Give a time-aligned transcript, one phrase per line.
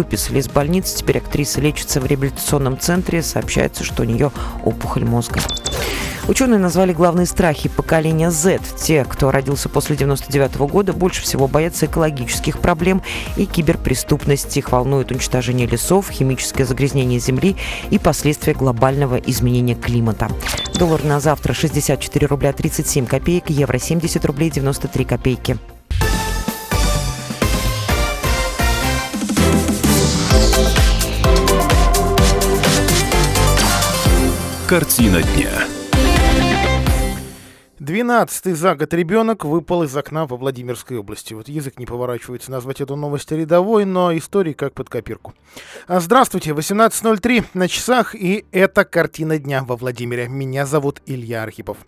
[0.00, 0.96] выписали из больницы.
[0.96, 3.22] Теперь актриса лечится в реабилитационном центре.
[3.22, 4.32] Сообщается, что у нее
[4.64, 5.40] опухоль мозга.
[6.26, 8.60] Ученые назвали главные страхи поколения Z.
[8.82, 13.02] Те, кто родился после 99 года, больше всего боятся экологических проблем
[13.36, 14.60] и киберпреступности.
[14.60, 17.56] Их волнует уничтожение лесов, химическое загрязнение земли
[17.90, 20.28] и последствия глобального изменения климата.
[20.78, 25.58] Доллар на завтра 64 рубля 37 копеек, евро 70 рублей 93 копейки.
[34.70, 35.50] Картина дня.
[37.80, 41.34] Двенадцатый за год ребенок выпал из окна во Владимирской области.
[41.34, 45.34] Вот язык не поворачивается назвать эту новость рядовой, но истории как под копирку.
[45.88, 50.28] А, здравствуйте, 18.03 на часах, и это картина дня во Владимире.
[50.28, 51.78] Меня зовут Илья Архипов.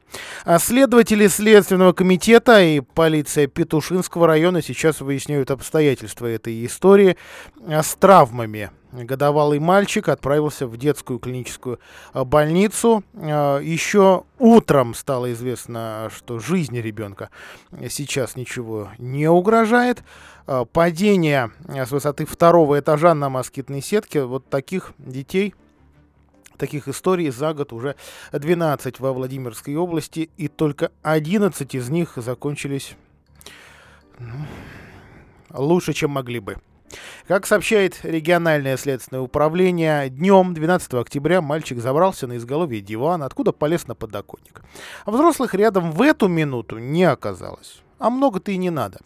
[0.45, 7.17] А следователи Следственного комитета и полиция Петушинского района сейчас выясняют обстоятельства этой истории
[7.65, 11.81] а, с травмами годовалый мальчик отправился в детскую клиническую
[12.13, 13.03] а, больницу.
[13.15, 17.31] А, еще утром стало известно, что жизни ребенка
[17.89, 20.03] сейчас ничего не угрожает.
[20.47, 24.25] А, падение с высоты второго этажа на москитной сетке.
[24.25, 25.55] Вот таких детей
[26.59, 27.97] таких историй за год уже
[28.31, 32.95] 12 во Владимирской области, и только 11 из них закончились
[34.21, 34.47] ну,
[35.53, 36.59] лучше, чем могли бы.
[37.27, 43.87] Как сообщает региональное следственное управление, днем 12 октября мальчик забрался на изголовье дивана, откуда полез
[43.87, 44.63] на подоконник.
[45.05, 47.83] А взрослых рядом в эту минуту не оказалось.
[47.99, 48.99] А много-то и не надо.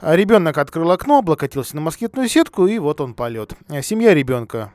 [0.00, 3.54] Ребенок открыл окно, облокотился на москитную сетку, и вот он полет.
[3.82, 4.72] Семья ребенка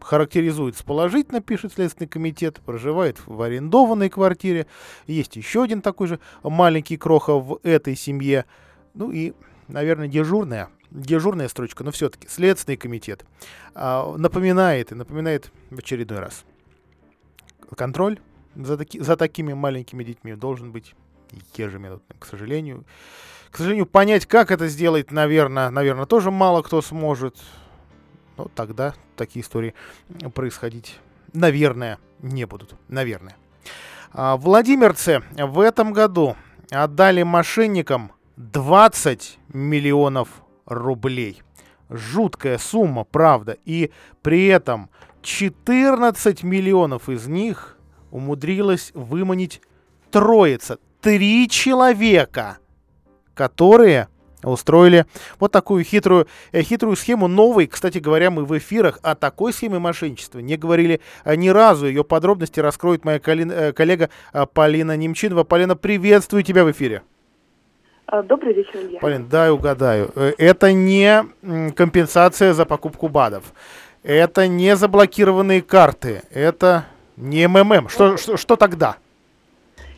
[0.00, 4.66] характеризуется положительно, пишет Следственный комитет, проживает в арендованной квартире.
[5.06, 8.46] Есть еще один такой же маленький кроха в этой семье.
[8.94, 9.34] Ну и,
[9.68, 13.24] наверное, дежурная дежурная строчка, но все-таки Следственный комитет
[13.74, 16.44] а, напоминает и напоминает в очередной раз.
[17.76, 18.18] Контроль
[18.54, 20.94] за, таки, за такими маленькими детьми должен быть
[21.56, 22.84] ежеминутным, к сожалению.
[23.50, 27.36] К сожалению, понять, как это сделать, наверное, наверное, тоже мало кто сможет.
[28.36, 29.74] Но тогда такие истории
[30.34, 30.98] происходить,
[31.32, 32.74] наверное, не будут.
[32.88, 33.36] Наверное.
[34.12, 36.36] А, Владимирцы в этом году
[36.70, 40.28] отдали мошенникам 20 миллионов
[40.68, 41.42] рублей.
[41.88, 43.56] Жуткая сумма, правда.
[43.64, 43.90] И
[44.22, 44.90] при этом
[45.22, 47.76] 14 миллионов из них
[48.10, 49.60] умудрилась выманить
[50.10, 50.78] троица.
[51.00, 52.58] Три человека,
[53.34, 54.08] которые
[54.42, 55.06] устроили
[55.40, 57.66] вот такую хитрую, э, хитрую схему новой.
[57.66, 61.86] Кстати говоря, мы в эфирах о такой схеме мошенничества не говорили э, ни разу.
[61.86, 64.10] Ее подробности раскроет моя э, коллега
[64.52, 65.44] Полина Немчинова.
[65.44, 67.02] Полина, приветствую тебя в эфире.
[68.10, 69.00] А, добрый вечер, Илья.
[69.00, 70.10] Полин, дай угадаю.
[70.16, 71.24] Э, это не
[71.72, 73.52] компенсация за покупку БАДов.
[74.02, 76.22] Это не заблокированные карты.
[76.32, 76.86] Это
[77.18, 77.90] не МММ.
[77.90, 78.96] Что, что, что тогда?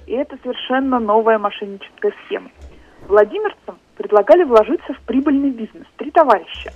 [0.09, 2.51] И это совершенно новая мошенническая схема.
[3.07, 5.87] Владимирцам предлагали вложиться в прибыльный бизнес.
[5.97, 6.73] Три товарища.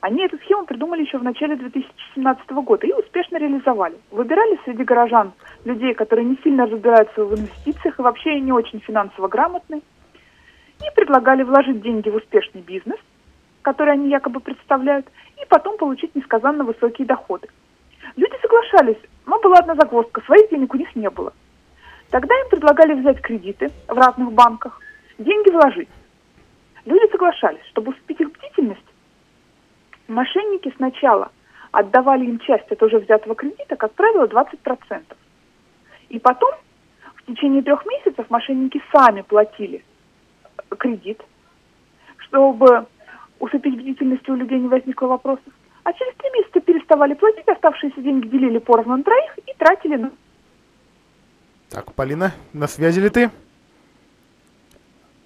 [0.00, 3.96] Они эту схему придумали еще в начале 2017 года и успешно реализовали.
[4.12, 5.32] Выбирали среди горожан
[5.64, 9.82] людей, которые не сильно разбираются в инвестициях и вообще не очень финансово грамотны
[10.80, 12.98] и предлагали вложить деньги в успешный бизнес,
[13.62, 15.06] который они якобы представляют,
[15.40, 17.48] и потом получить несказанно высокие доходы.
[18.16, 21.32] Люди соглашались, но была одна загвоздка, своих денег у них не было.
[22.10, 24.80] Тогда им предлагали взять кредиты в разных банках,
[25.18, 25.88] деньги вложить.
[26.84, 28.80] Люди соглашались, чтобы успеть их бдительность.
[30.06, 31.30] Мошенники сначала
[31.70, 35.02] отдавали им часть от уже взятого кредита, как правило, 20%.
[36.08, 36.54] И потом,
[37.16, 39.84] в течение трех месяцев, мошенники сами платили
[40.76, 41.22] кредит,
[42.18, 42.86] чтобы
[43.38, 45.52] усыпить бдительность у людей не возникло вопросов.
[45.84, 50.10] А через три месяца переставали платить, оставшиеся деньги делили поровну на троих и тратили на...
[51.70, 53.30] Так, Полина, на связи ли ты?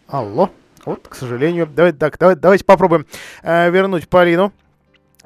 [0.08, 0.50] Алло.
[0.84, 1.66] Вот, к сожалению.
[1.66, 3.06] Давайте, так, давайте, давайте попробуем
[3.42, 4.52] э, вернуть Полину.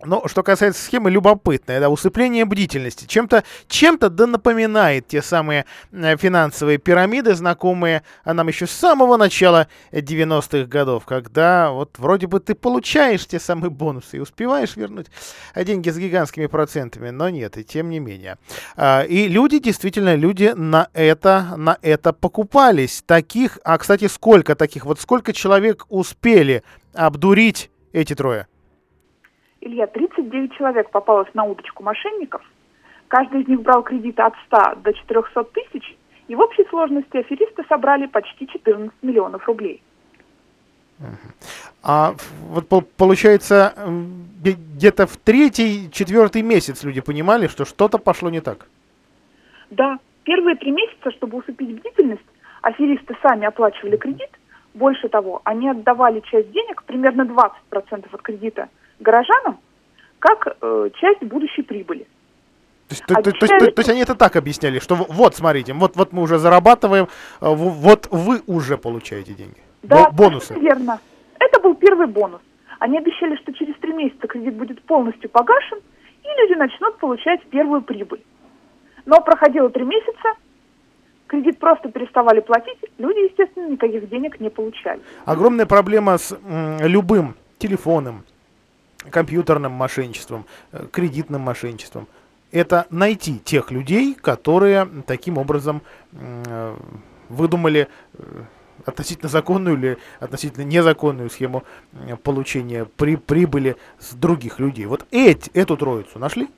[0.05, 3.06] Но что касается схемы, любопытная, да, усыпление бдительности.
[3.06, 9.69] Чем-то чем да напоминает те самые э, финансовые пирамиды, знакомые нам еще с самого начала
[9.93, 15.06] 90-х годов, когда вот вроде бы ты получаешь те самые бонусы и успеваешь вернуть
[15.55, 18.37] деньги с гигантскими процентами, но нет, и тем не менее.
[18.76, 23.03] А, и люди, действительно, люди на это, на это покупались.
[23.06, 26.62] Таких, а, кстати, сколько таких, вот сколько человек успели
[26.93, 28.47] обдурить эти трое?
[29.61, 32.43] Илья, 39 человек попалось на удочку мошенников.
[33.08, 35.97] Каждый из них брал кредиты от 100 до 400 тысяч.
[36.29, 39.82] И в общей сложности аферисты собрали почти 14 миллионов рублей.
[41.82, 42.14] А
[42.49, 43.75] вот получается,
[44.43, 48.67] где-то в третий, четвертый месяц люди понимали, что что-то пошло не так.
[49.70, 52.25] Да, первые три месяца, чтобы усыпить бдительность,
[52.62, 54.31] аферисты сами оплачивали кредит.
[54.75, 58.69] Больше того, они отдавали часть денег, примерно 20% от кредита,
[59.00, 59.58] горожанам,
[60.19, 62.06] как э, часть будущей прибыли.
[62.88, 65.72] То есть, то, то, то, то, то есть они это так объясняли, что вот, смотрите,
[65.72, 67.04] вот, вот мы уже зарабатываем,
[67.40, 69.56] э, вот вы уже получаете деньги.
[69.82, 70.54] Да, бонусы.
[70.54, 71.00] верно.
[71.38, 72.40] Это был первый бонус.
[72.78, 75.78] Они обещали, что через три месяца кредит будет полностью погашен,
[76.22, 78.22] и люди начнут получать первую прибыль.
[79.04, 80.34] Но проходило три месяца,
[81.26, 85.00] кредит просто переставали платить, люди, естественно, никаких денег не получали.
[85.25, 88.25] Огромная проблема с м, любым телефонным,
[89.11, 92.06] компьютерным мошенничеством, э, кредитным мошенничеством.
[92.53, 95.82] Это найти тех людей, которые таким образом
[96.12, 96.76] э,
[97.29, 98.23] выдумали э,
[98.85, 101.64] относительно законную или относительно незаконную схему
[102.23, 104.87] получения при, прибыли с других людей.
[104.87, 106.49] Вот эти, эту троицу нашли?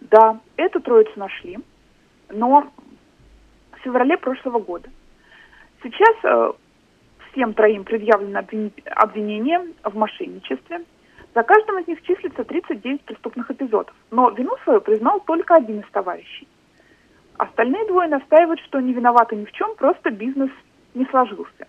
[0.00, 1.58] Да, эту троицу нашли,
[2.28, 2.70] но
[3.72, 4.88] в феврале прошлого года.
[5.82, 6.52] Сейчас э,
[7.32, 8.40] всем троим предъявлено
[8.96, 10.84] обвинение в мошенничестве.
[11.34, 15.90] За каждым из них числится 39 преступных эпизодов, но вину свою признал только один из
[15.90, 16.46] товарищей.
[17.36, 20.50] Остальные двое настаивают, что не виноваты ни в чем, просто бизнес
[20.94, 21.66] не сложился.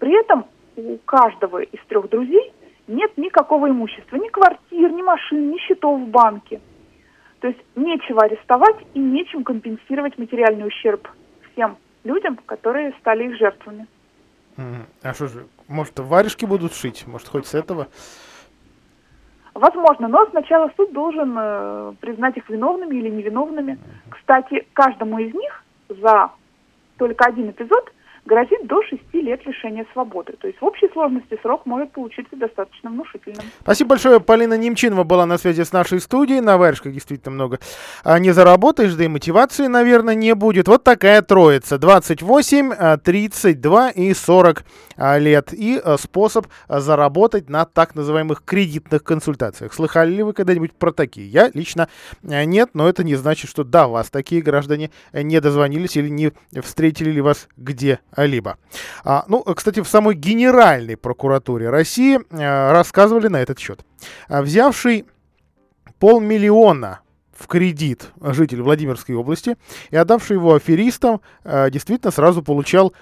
[0.00, 2.52] При этом у каждого из трех друзей
[2.88, 6.60] нет никакого имущества, ни квартир, ни машин, ни счетов в банке.
[7.40, 11.08] То есть нечего арестовать и нечем компенсировать материальный ущерб
[11.52, 13.86] всем людям, которые стали их жертвами.
[15.02, 17.06] А что же, может, варежки будут шить?
[17.06, 17.88] Может, хоть с этого?
[19.56, 23.78] Возможно, но сначала суд должен э, признать их виновными или невиновными.
[24.10, 26.30] Кстати, каждому из них за
[26.98, 27.90] только один эпизод
[28.26, 30.34] грозит до 6 лет лишения свободы.
[30.40, 33.46] То есть в общей сложности срок может получиться достаточно внушительным.
[33.60, 34.20] Спасибо большое.
[34.20, 36.40] Полина Немчинова была на связи с нашей студией.
[36.40, 37.60] На варежках действительно много
[38.04, 40.68] а не заработаешь, да и мотивации, наверное, не будет.
[40.68, 41.78] Вот такая троица.
[41.78, 44.64] 28, 32 а, и 40
[44.96, 45.52] а, лет.
[45.52, 49.72] И а, способ заработать на так называемых кредитных консультациях.
[49.72, 51.28] Слыхали ли вы когда-нибудь про такие?
[51.28, 51.88] Я лично
[52.22, 57.10] нет, но это не значит, что до вас такие граждане не дозвонились или не встретили
[57.10, 58.58] ли вас где либо.
[59.04, 63.84] А, ну, кстати, в самой Генеральной прокуратуре России а, рассказывали на этот счет.
[64.28, 65.04] А, взявший
[65.98, 67.00] полмиллиона
[67.32, 69.56] в кредит житель Владимирской области
[69.90, 72.94] и отдавший его аферистам, а, действительно сразу получал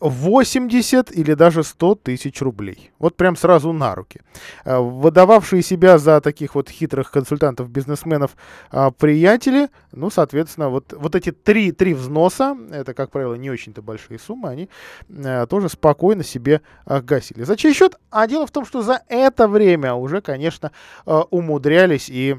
[0.00, 2.90] 80 или даже 100 тысяч рублей.
[2.98, 4.20] Вот прям сразу на руки.
[4.64, 8.36] А, выдававшие себя за таких вот хитрых консультантов, бизнесменов
[8.70, 13.82] а, приятели, ну, соответственно, вот, вот эти три, три взноса, это, как правило, не очень-то
[13.82, 14.68] большие суммы, они
[15.10, 17.42] а, тоже спокойно себе гасили.
[17.42, 17.98] За чей счет?
[18.10, 20.72] А дело в том, что за это время уже, конечно,
[21.04, 22.36] умудрялись и...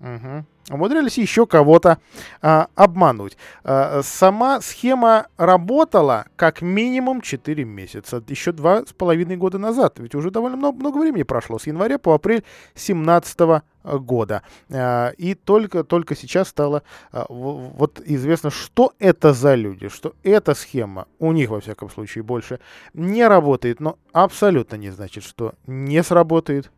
[0.00, 1.98] Угу умудрялись еще кого-то
[2.42, 3.36] а, обмануть.
[3.64, 10.14] А, сама схема работала как минимум 4 месяца, еще два с половиной года назад, ведь
[10.14, 12.44] уже довольно много, много времени прошло, с января по апрель
[12.74, 14.42] 2017 года.
[14.70, 16.82] А, и только, только сейчас стало
[17.12, 22.24] а, вот известно, что это за люди, что эта схема у них, во всяком случае,
[22.24, 22.60] больше
[22.94, 26.70] не работает, но абсолютно не значит, что не сработает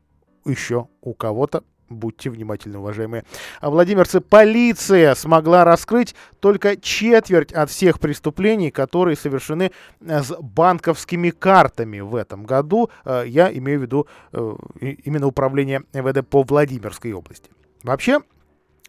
[0.44, 3.24] еще у кого-то Будьте внимательны, уважаемые
[3.60, 4.20] а владимирцы.
[4.20, 12.14] Полиция смогла раскрыть только четверть от всех преступлений, которые совершены э, с банковскими картами в
[12.14, 12.90] этом году.
[13.04, 14.54] Э, я имею в виду э,
[15.02, 17.50] именно управление МВД по Владимирской области.
[17.82, 18.20] Вообще,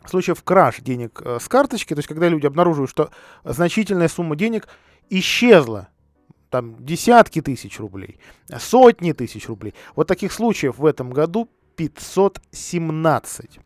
[0.05, 3.09] случаев краж денег с карточки, то есть когда люди обнаруживают, что
[3.43, 4.67] значительная сумма денег
[5.09, 5.89] исчезла
[6.51, 8.19] там десятки тысяч рублей,
[8.59, 9.73] сотни тысяч рублей.
[9.95, 13.59] Вот таких случаев в этом году 517.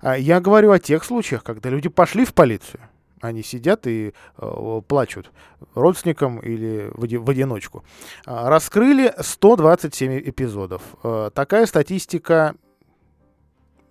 [0.00, 2.80] А я говорю о тех случаях, когда люди пошли в полицию.
[3.20, 5.30] Они сидят и э, плачут
[5.74, 7.82] родственникам или в, в одиночку.
[8.26, 10.82] А, раскрыли 127 эпизодов.
[11.02, 12.54] Э, такая статистика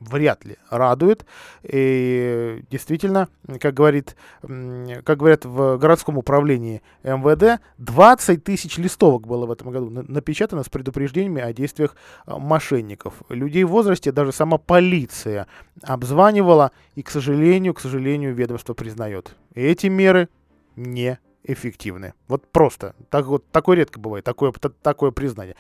[0.10, 1.26] вряд ли радует.
[1.64, 3.30] И действительно,
[3.60, 9.90] как, говорит, как говорят в городском управлении МВД, 20 тысяч листовок было в этом году
[9.90, 11.96] напечатано с предупреждениями о действиях
[12.26, 13.16] а, мошенников.
[13.30, 15.48] Людей в возрасте даже сама полиция
[15.82, 19.36] обзванивала, и, к сожалению, к сожалению, ведомство признает.
[19.54, 20.30] Эти меры
[20.76, 22.14] не эффективны.
[22.28, 22.96] Вот просто.
[23.10, 25.56] Так, вот, такое редко бывает, такое, такое признание.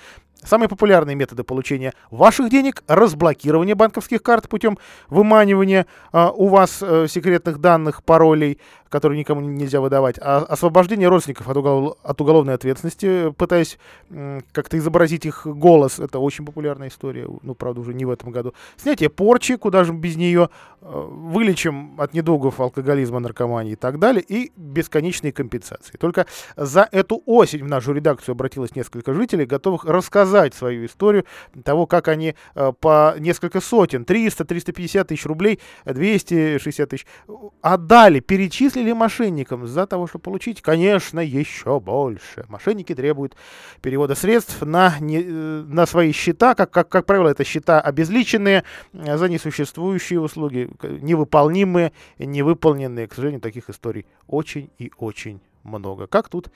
[0.45, 4.77] Самые популярные методы получения ваших денег– разблокирование банковских карт путем
[5.09, 8.59] выманивания э, у вас э, секретных данных, паролей,
[8.89, 14.77] которые никому нельзя выдавать, а освобождение родственников от, угол, от уголовной ответственности, пытаясь э, как-то
[14.77, 16.00] изобразить их голос.
[16.00, 18.53] Это очень популярная история, ну, правда, уже не в этом году.
[18.77, 20.50] Снятие порчи, куда же без нее,
[20.81, 25.97] э, вылечим от недугов алкоголизма, наркомании и так далее, и бесконечные компенсации.
[25.97, 31.25] Только за эту осень в нашу редакцию обратилось несколько жителей, готовых рассказать свою историю
[31.63, 37.05] того, как они э, по несколько сотен, 300-350 тысяч рублей, 260 тысяч
[37.61, 42.45] отдали, перечислили мошенникам за того, чтобы получить, конечно, еще больше.
[42.47, 43.35] Мошенники требуют
[43.81, 48.63] перевода средств на, не, э, на свои счета, как, как, как правило, это счета обезличенные
[48.93, 53.07] э, за несуществующие услуги, невыполнимые, невыполненные.
[53.07, 56.07] К сожалению, таких историй очень и очень много.
[56.07, 56.49] Как тут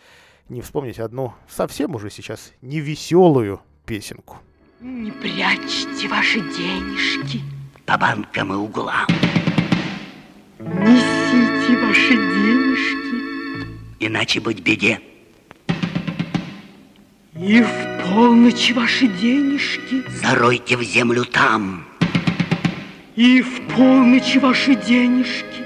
[0.50, 4.38] не вспомнить одну совсем уже сейчас невеселую песенку.
[4.82, 7.42] Не прячьте ваши денежки
[7.86, 9.08] по банкам и углам.
[10.60, 15.00] Несите ваши денежки, иначе быть беде.
[17.34, 21.86] И в полночь ваши денежки заройте в землю там.
[23.16, 25.64] И в полночь ваши денежки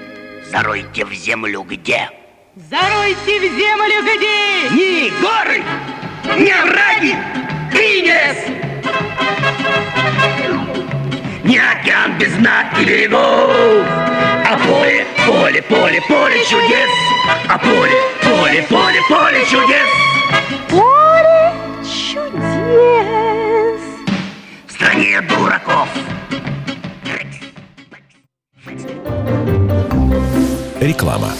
[0.51, 2.09] заройте в землю где?
[2.55, 4.69] Заройте в землю где?
[4.75, 5.63] Ни горы,
[6.37, 7.40] ни овраги,
[7.73, 8.37] и лес.
[11.43, 13.85] Ни океан без дна и берегов,
[14.45, 16.89] а поле, поле, поле, поле чудес,
[17.47, 19.89] а поле, поле, поле, поле чудес.
[20.69, 23.81] Поле чудес.
[24.67, 25.89] В стране дураков.
[30.79, 31.31] Реклама.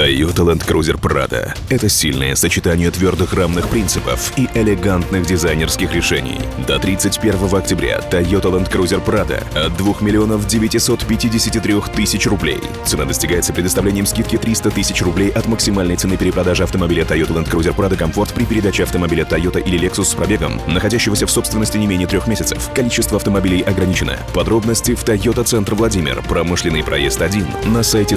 [0.00, 6.40] Toyota Land Cruiser Prado– это сильное сочетание твердых рамных принципов и элегантных дизайнерских решений.
[6.66, 12.60] До 31 октября Toyota Land Cruiser Prado от 2 миллионов 953 тысяч рублей.
[12.86, 17.76] Цена достигается предоставлением скидки 300 тысяч рублей от максимальной цены перепродажи автомобиля Toyota Land Cruiser
[17.76, 22.08] Prado Комфорт при передаче автомобиля Toyota или Lexus с пробегом, находящегося в собственности не менее
[22.08, 22.70] трех месяцев.
[22.74, 24.18] Количество автомобилей ограничено.
[24.32, 28.16] Подробности в Toyota Центр Владимир, промышленный проезд 1, на сайте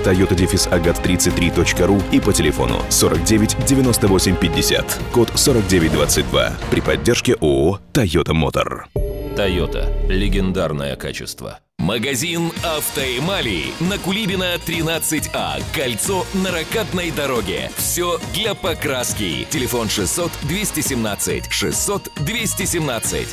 [1.73, 8.87] toyota-agat33.ru и по телефону 49 98 50, код 4922 при поддержке ООО «Тойота Мотор».
[9.35, 9.91] Тойота.
[10.07, 11.59] Легендарное качество.
[11.79, 15.61] Магазин «Автоэмали» на Кулибина 13А.
[15.73, 17.71] Кольцо на ракатной дороге.
[17.75, 19.47] Все для покраски.
[19.49, 23.27] Телефон 600 217 600 217.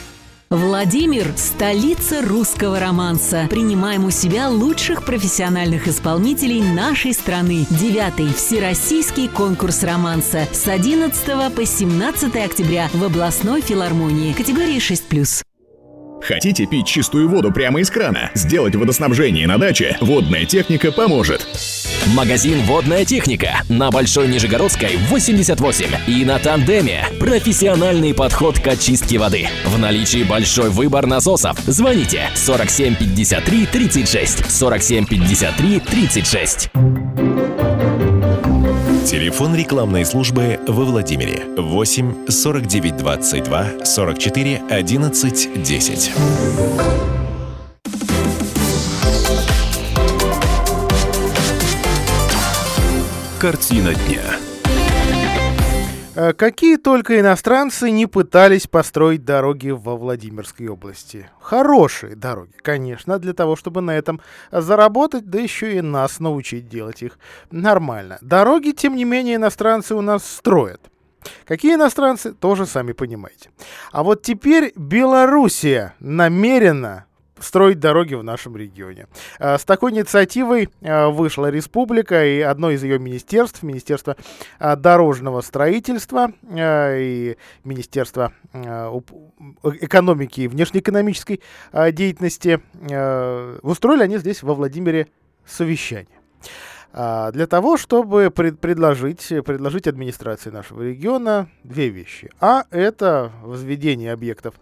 [0.51, 3.47] Владимир– столица русского романса.
[3.49, 7.67] Принимаем у себя лучших профессиональных исполнителей нашей страны.
[7.71, 14.33] Девятый Всероссийский конкурс романса с 11 по 17 октября в областной филармонии.
[14.33, 15.45] Категории 6+.
[16.21, 18.31] Хотите пить чистую воду прямо из крана?
[18.35, 19.97] Сделать водоснабжение на даче?
[20.01, 21.47] Водная техника поможет.
[22.15, 27.05] Магазин «Водная техника» на Большой Нижегородской 88 и на Тандеме.
[27.19, 29.47] Профессиональный подход к очистке воды.
[29.67, 31.59] В наличии большой выбор насосов.
[31.67, 36.71] Звоните 47 53 36 47 53 36.
[39.05, 46.13] Телефон рекламной службы во Владимире 8 49 22 44 11 10.
[53.39, 54.50] Картина дня.
[56.21, 61.31] Э, Какие только иностранцы не пытались построить дороги во Владимирской области.
[61.41, 64.21] Хорошие дороги, конечно, для того, чтобы на этом
[64.53, 67.19] заработать, да еще и нас научить делать их
[67.51, 68.19] нормально.
[68.21, 70.83] Дороги, тем не менее, иностранцы у нас строят.
[71.47, 73.49] Какие иностранцы, тоже сами понимаете.
[73.91, 77.07] А вот теперь Белоруссия намерена
[77.41, 79.07] строить дороги в нашем регионе.
[79.39, 84.17] А, С такой инициативой а, вышла республика, и одно из ее министерств, Министерство
[84.59, 89.11] а, дорожного строительства и Министерство уп-
[89.81, 91.41] экономики и внешнеэкономической
[91.93, 92.61] деятельности,
[93.63, 95.09] устроили они здесь во Владимире
[95.47, 96.19] совещание.
[96.93, 102.31] Для того, чтобы пред- предложить, предложить администрации нашего региона две вещи.
[102.41, 104.55] А это возведение объектов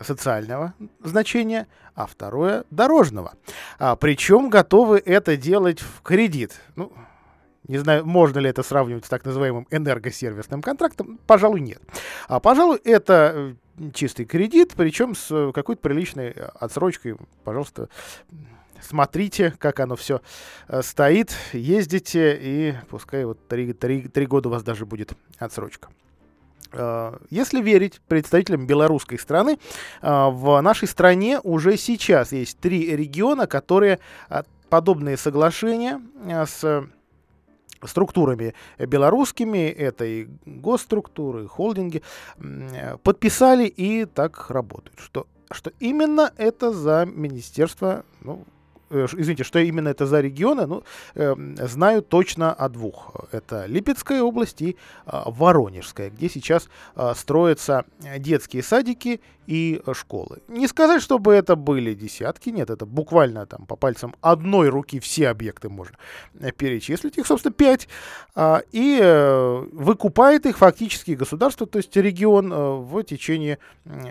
[0.00, 3.34] социального значения, а второе дорожного.
[3.78, 6.60] А, причем готовы это делать в кредит.
[6.76, 6.92] Ну,
[7.68, 11.20] не знаю, можно ли это сравнивать с так называемым энергосервисным контрактом.
[11.26, 11.80] Пожалуй, нет.
[12.26, 17.16] А, пожалуй, это э, чистый кредит, причем с э, какой-то приличной э, отсрочкой.
[17.44, 17.88] Пожалуйста,
[18.80, 20.20] смотрите, как оно все
[20.80, 25.90] стоит, ездите, и пускай вот три, три, три года у вас даже будет отсрочка.
[27.30, 29.58] Если верить представителям белорусской страны,
[30.02, 33.98] в нашей стране уже сейчас есть три региона, которые
[34.68, 36.84] подобные соглашения с
[37.82, 42.02] структурами белорусскими, это и госструктуры, и холдинги,
[43.02, 45.00] подписали и так работают.
[45.00, 48.44] Что, что именно это за министерство, ну,
[48.90, 50.82] Э, извините, что именно это за регионы, ну,
[51.14, 51.34] э,
[51.66, 53.14] знаю точно о двух.
[53.32, 57.84] Это Липецкая область и э, Воронежская, где сейчас э, строятся
[58.18, 60.38] детские садики и школы.
[60.48, 65.28] Не сказать, чтобы это были десятки, нет, это буквально там по пальцам одной руки все
[65.28, 65.96] объекты можно
[66.40, 67.88] э, перечислить, их, собственно, пять,
[68.34, 73.58] э, и э, выкупает их фактически государство, то есть регион э, в течение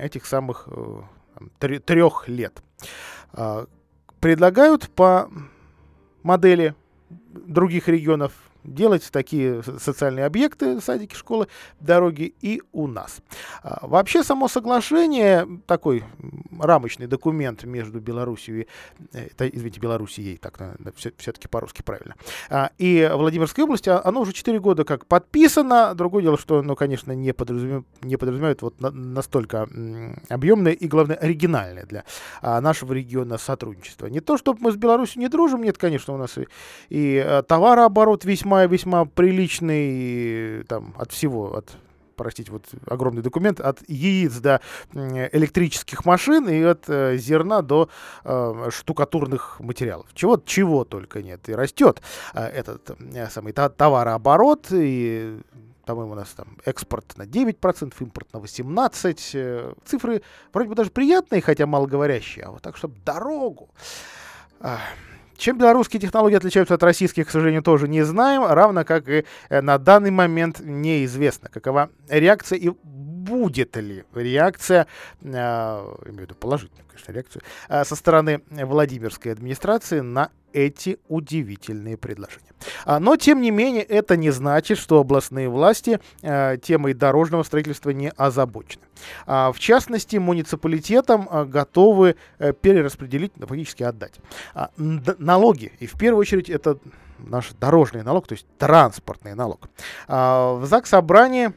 [0.01, 2.61] этих самых э, трех лет.
[4.19, 5.29] Предлагают по
[6.23, 6.75] модели
[7.09, 11.47] других регионов делать такие социальные объекты, садики, школы,
[11.79, 13.21] дороги и у нас.
[13.63, 16.03] А, вообще само соглашение, такой
[16.59, 18.67] рамочный документ между Белоруссией,
[19.13, 20.59] это, извините, Белоруссией, так
[20.95, 22.15] все, все-таки по-русски правильно,
[22.49, 25.93] а, и Владимирской области, а, оно уже 4 года как подписано.
[25.95, 29.67] Другое дело, что, ну, конечно, не подразумевает, не подразумевает вот на, настолько
[30.29, 32.03] объемное и, главное, оригинальное для
[32.41, 34.07] нашего региона сотрудничество.
[34.07, 36.47] Не то, чтобы мы с Беларусью не дружим, нет, конечно, у нас и,
[36.89, 41.77] и товарооборот весьма весьма-весьма приличный там от всего, от
[42.15, 44.59] простите, вот огромный документ, от яиц до
[44.93, 47.89] электрических машин и от э, зерна до
[48.25, 50.07] э, штукатурных материалов.
[50.13, 51.47] Чего, чего только нет.
[51.47, 52.01] И растет
[52.33, 55.39] э, этот э, самый товарооборот, и
[55.85, 59.19] по-моему, у нас там экспорт на 9%, импорт на 18%.
[59.33, 63.69] Э, цифры вроде бы даже приятные, хотя малоговорящие, а вот так, чтобы дорогу.
[65.39, 69.61] Чем белорусские технологии отличаются от российских, к сожалению, тоже не знаем, равно как и э,
[69.61, 72.71] на данный момент неизвестно, какова реакция и
[73.19, 74.87] будет ли реакция,
[75.21, 81.97] э, имею в виду положительную, конечно, реакцию, э, со стороны Владимирской администрации на эти удивительные
[81.97, 82.51] предложения.
[82.85, 87.91] А, но, тем не менее, это не значит, что областные власти э, темой дорожного строительства
[87.91, 88.83] не озабочены.
[89.25, 94.13] А, в частности, муниципалитетам э, готовы э, перераспределить, фактически отдать
[94.53, 95.71] а, налоги.
[95.79, 96.77] И в первую очередь это
[97.19, 99.69] наш дорожный налог, то есть транспортный налог.
[100.07, 101.51] В ЗАГС собрании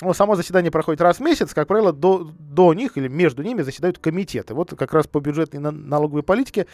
[0.00, 3.62] ну, само заседание проходит раз в месяц, как правило, до, до них или между ними
[3.62, 4.54] заседают комитеты.
[4.54, 6.66] Вот как раз по бюджетной налоговой политике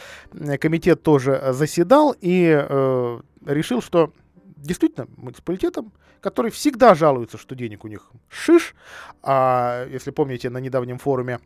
[0.60, 4.12] комитет тоже заседал и э, решил, что
[4.56, 8.74] действительно муниципалитетам, которые всегда жалуются, что денег у них шиш,
[9.22, 11.40] а если помните, на недавнем форуме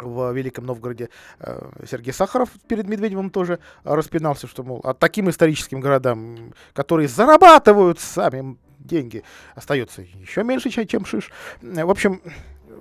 [0.00, 1.08] в Великом Новгороде
[1.40, 8.00] э, Сергей Сахаров перед Медведевым тоже распинался, что, мол, а таким историческим городам, которые зарабатывают
[8.00, 9.22] сами деньги
[9.54, 11.30] остается еще меньше, чем шиш.
[11.60, 12.20] В общем,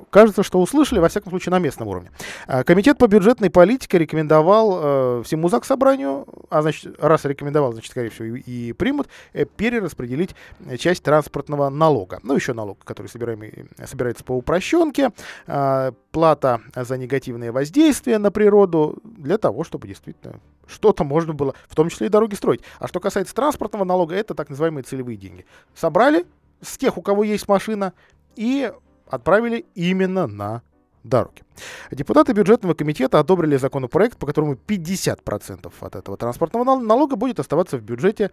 [0.09, 2.11] кажется, что услышали, во всяком случае, на местном уровне.
[2.47, 7.91] А, комитет по бюджетной политике рекомендовал э, всему ЗАГС собранию, а значит, раз рекомендовал, значит,
[7.91, 10.35] скорее всего, и, и примут, э, перераспределить
[10.77, 12.19] часть транспортного налога.
[12.23, 15.11] Ну, еще налог, который собираемый, собирается по упрощенке,
[15.47, 21.75] э, плата за негативное воздействие на природу, для того, чтобы действительно что-то можно было, в
[21.75, 22.61] том числе и дороги строить.
[22.79, 25.45] А что касается транспортного налога, это так называемые целевые деньги.
[25.75, 26.25] Собрали
[26.61, 27.93] с тех, у кого есть машина,
[28.35, 28.71] и
[29.09, 30.61] отправили именно на
[31.03, 31.43] дороги.
[31.91, 37.81] Депутаты бюджетного комитета одобрили законопроект, по которому 50% от этого транспортного налога будет оставаться в
[37.81, 38.31] бюджете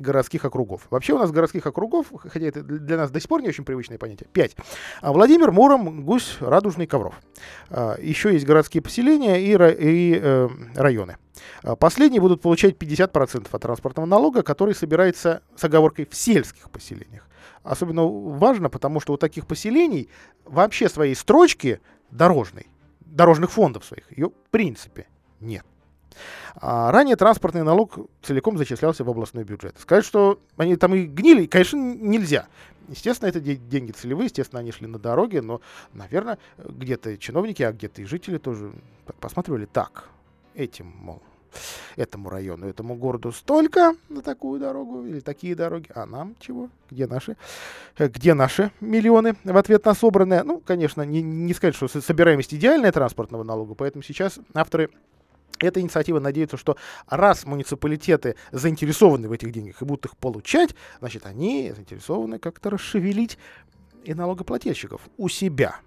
[0.00, 0.86] городских округов.
[0.90, 3.98] Вообще у нас городских округов, хотя это для нас до сих пор не очень привычное
[3.98, 4.56] понятие, 5.
[5.02, 7.14] А Владимир, Муром, Гусь, Радужный, Ковров.
[7.68, 11.16] А, еще есть городские поселения и, и э, районы.
[11.62, 17.26] А, последние будут получать 50% от транспортного налога, который собирается с оговоркой в сельских поселениях.
[17.62, 20.08] Особенно важно, потому что у таких поселений
[20.44, 22.66] вообще своей строчки дорожной,
[23.00, 25.06] дорожных фондов своих, ее в принципе
[25.40, 25.64] нет.
[26.54, 29.78] А ранее транспортный налог целиком зачислялся в областной бюджет.
[29.78, 32.48] Сказать, что они там и гнили, конечно, нельзя.
[32.88, 35.60] Естественно, это деньги целевые, естественно, они шли на дороги, но,
[35.92, 38.72] наверное, где-то чиновники, а где-то и жители тоже
[39.20, 40.08] посматривали так,
[40.54, 41.22] этим, мол,
[41.96, 46.68] этому району, этому городу столько на такую дорогу или такие дороги, а нам чего?
[46.90, 47.36] Где наши?
[47.98, 50.42] Э, где наши миллионы в ответ на собранное?
[50.42, 54.90] Ну, конечно, не, не сказать, что собираемость идеальная транспортного налога, поэтому сейчас авторы
[55.58, 56.76] эта инициатива надеется, что
[57.08, 63.38] раз муниципалитеты заинтересованы в этих деньгах и будут их получать, значит, они заинтересованы как-то расшевелить
[64.04, 65.80] и налогоплательщиков у себя.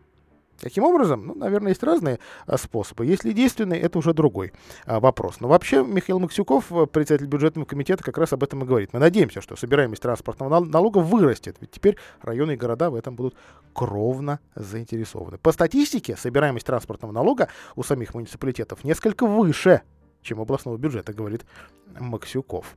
[0.62, 1.28] Каким образом?
[1.28, 3.06] Ну, наверное, есть разные а, способы.
[3.06, 4.54] Если действенный, это уже другой
[4.86, 5.40] а, вопрос.
[5.40, 8.94] Но вообще Михаил Максюков, э, председатель бюджетного комитета, как раз об этом и говорит.
[8.94, 13.36] Мы надеемся, что собираемость транспортного налога вырастет, ведь теперь районы и города в этом будут
[13.74, 15.38] кровно заинтересованы.
[15.38, 19.82] По статистике, собираемость транспортного налога у самих муниципалитетов несколько выше
[20.24, 21.46] чем областного бюджета, говорит
[22.00, 22.76] Максюков.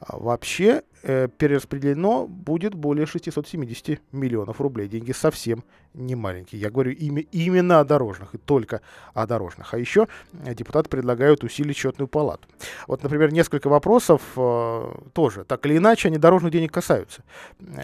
[0.00, 4.88] А вообще э, перераспределено будет более 670 миллионов рублей.
[4.88, 6.60] Деньги совсем не маленькие.
[6.60, 8.82] Я говорю ими, именно о дорожных и только
[9.14, 9.72] о дорожных.
[9.72, 12.46] А еще депутаты предлагают усилить счетную палату.
[12.86, 17.22] Вот, например, несколько вопросов э, тоже, так или иначе, они дорожных денег касаются.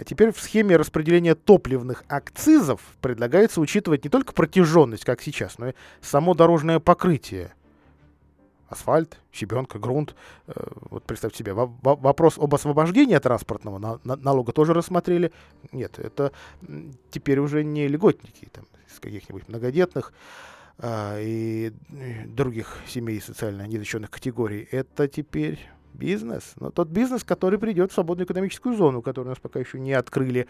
[0.07, 5.73] Теперь в схеме распределения топливных акцизов предлагается учитывать не только протяженность, как сейчас, но и
[6.01, 7.53] само дорожное покрытие
[8.75, 10.15] асфальт, щебенка, грунт.
[10.47, 10.53] Э,
[10.91, 15.33] вот представьте себе, вопрос об освобождении транспортного на налога тоже рассмотрели.
[15.73, 16.33] Нет, это
[17.11, 20.13] теперь уже не льготники там, из каких-нибудь многодетных
[20.79, 21.73] а, и
[22.27, 24.69] других семей социально незащищенных категорий.
[24.71, 25.59] Это теперь
[25.95, 26.55] бизнес.
[26.57, 29.93] Но тот бизнес, который придет в свободную экономическую зону, которую у нас пока еще не
[29.93, 30.49] открыли,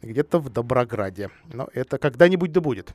[0.00, 1.30] где-то в Доброграде.
[1.52, 2.94] Но это когда-нибудь да будет.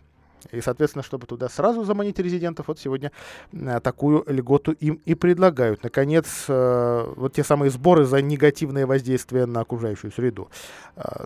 [0.52, 3.12] И, соответственно, чтобы туда сразу заманить резидентов, вот сегодня
[3.52, 5.84] э, такую льготу им и предлагают.
[5.84, 10.50] Наконец, э, вот те самые сборы за негативное воздействие на окружающую среду.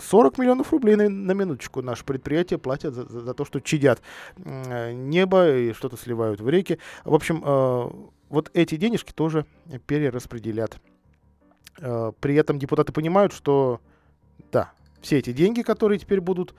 [0.01, 4.01] 40 э, миллионов рублей на, на минуточку наше предприятие платят за, за, то, что чадят
[4.37, 6.79] небо и что-то сливают в реки.
[7.03, 7.41] В общем,
[8.29, 9.45] вот эти денежки тоже
[9.87, 10.77] перераспределят.
[11.75, 13.81] При этом депутаты понимают, что
[14.51, 14.71] да,
[15.01, 16.53] все эти деньги, которые теперь будут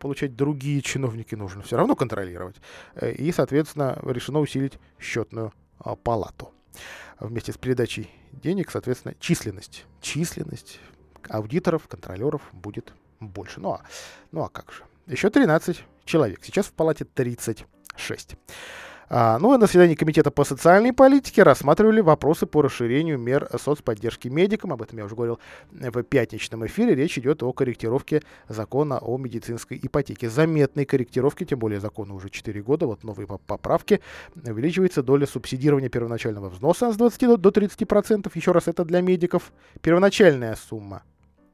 [0.00, 2.56] получать другие чиновники, нужно все равно контролировать.
[2.96, 6.52] Э, и, соответственно, решено усилить счетную а, палату.
[7.20, 9.84] Вместе с передачей денег, соответственно, численность.
[10.00, 10.80] Численность
[11.28, 13.60] аудиторов, контролеров будет больше.
[13.60, 13.82] Ну а,
[14.32, 14.84] ну а как же?
[15.06, 16.40] Еще 13 человек.
[16.42, 18.36] Сейчас в палате 36.
[19.12, 24.28] А, ну и на заседании Комитета по социальной политике рассматривали вопросы по расширению мер соцподдержки
[24.28, 24.72] медикам.
[24.72, 25.40] Об этом я уже говорил
[25.72, 26.94] в пятничном эфире.
[26.94, 30.30] Речь идет о корректировке закона о медицинской ипотеке.
[30.30, 34.00] Заметной корректировки, тем более закону уже 4 года, вот новые поправки.
[34.36, 38.30] Увеличивается доля субсидирования первоначального взноса с 20 до 30%.
[38.32, 39.52] Еще раз, это для медиков.
[39.82, 41.02] Первоначальная сумма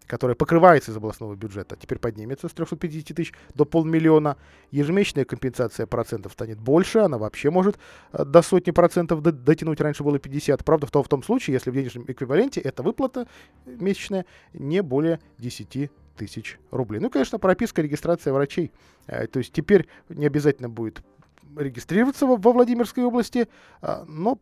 [0.07, 4.37] которая покрывается из областного бюджета, теперь поднимется с 350 тысяч до полмиллиона.
[4.71, 7.79] Ежемесячная компенсация процентов станет больше, она вообще может
[8.13, 10.65] э, до сотни процентов дотянуть, раньше было 50.
[10.65, 13.27] Правда, в том, в том случае, если в денежном эквиваленте эта выплата
[13.67, 17.01] месячная не более 10 тысяч рублей.
[17.01, 18.73] Ну, конечно, прописка, регистрация врачей.
[19.07, 21.03] Э, то есть теперь не обязательно будет
[21.57, 23.49] регистрироваться во Владимирской области,
[23.81, 24.39] а, но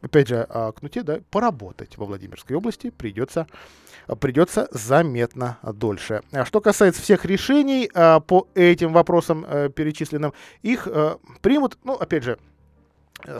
[0.00, 3.46] опять же, о кнуте, да, поработать во Владимирской области придется,
[4.20, 6.22] придется заметно дольше.
[6.32, 10.32] А что касается всех решений а, по этим вопросам а, перечисленным,
[10.62, 12.38] их а, примут, ну, опять же,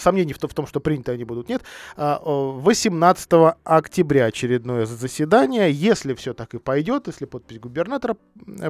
[0.01, 1.63] Сомнений в, том, что приняты они будут, нет.
[1.97, 3.31] 18
[3.63, 5.71] октября очередное заседание.
[5.71, 8.17] Если все так и пойдет, если подпись губернатора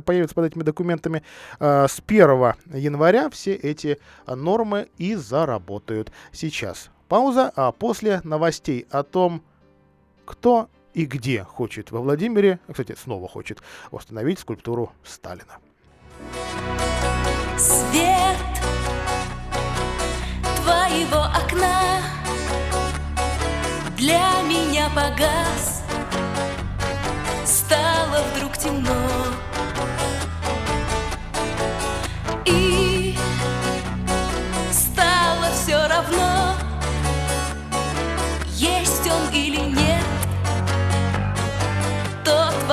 [0.04, 1.22] появится под этими документами,
[1.58, 2.28] с 1
[2.74, 6.12] января все эти нормы и заработают.
[6.30, 9.42] Сейчас Пауза, а после новостей о том,
[10.26, 15.58] кто и где хочет во Владимире, кстати, снова хочет установить скульптуру Сталина.
[17.56, 18.36] Свет
[20.56, 22.02] твоего окна
[23.96, 25.82] для меня погас,
[27.46, 29.47] стало вдруг темно.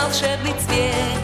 [0.06, 1.15] Волшебный цвет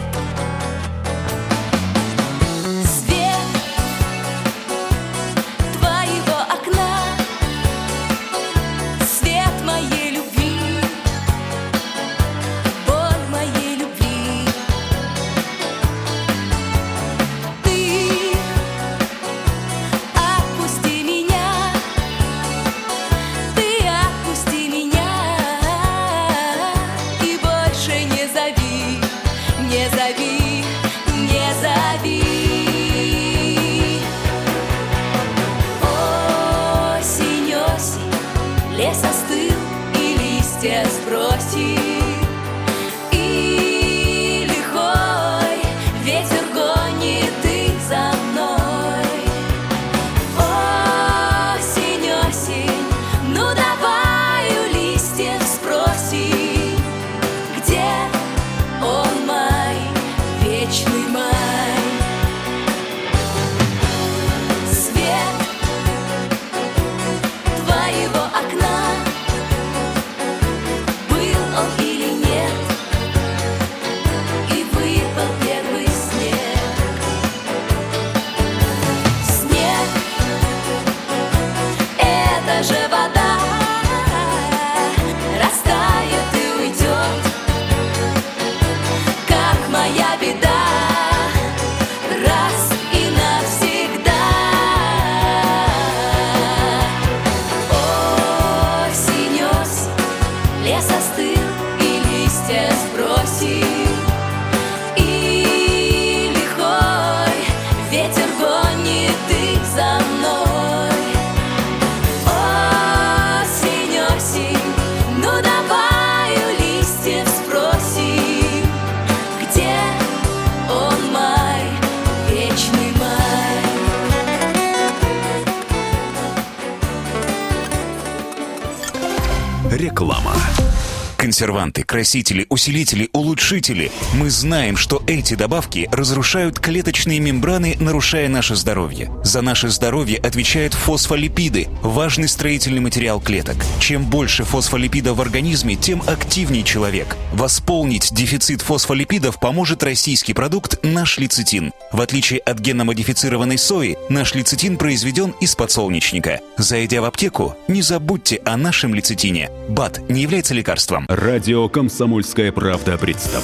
[132.02, 133.08] красители, усилители,
[133.52, 133.90] улучшители.
[134.14, 139.10] Мы знаем, что эти добавки разрушают клеточные мембраны, нарушая наше здоровье.
[139.24, 143.56] За наше здоровье отвечают фосфолипиды, важный строительный материал клеток.
[143.78, 147.16] Чем больше фосфолипидов в организме, тем активнее человек.
[147.32, 151.72] Восполнить дефицит фосфолипидов поможет российский продукт наш лецитин.
[151.92, 156.40] В отличие от генно-модифицированной сои, наш лецитин произведен из подсолнечника.
[156.56, 159.50] Зайдя в аптеку, не забудьте о нашем лецитине.
[159.68, 161.04] БАД не является лекарством.
[161.08, 163.41] Радио «Комсомольская правда» представляет.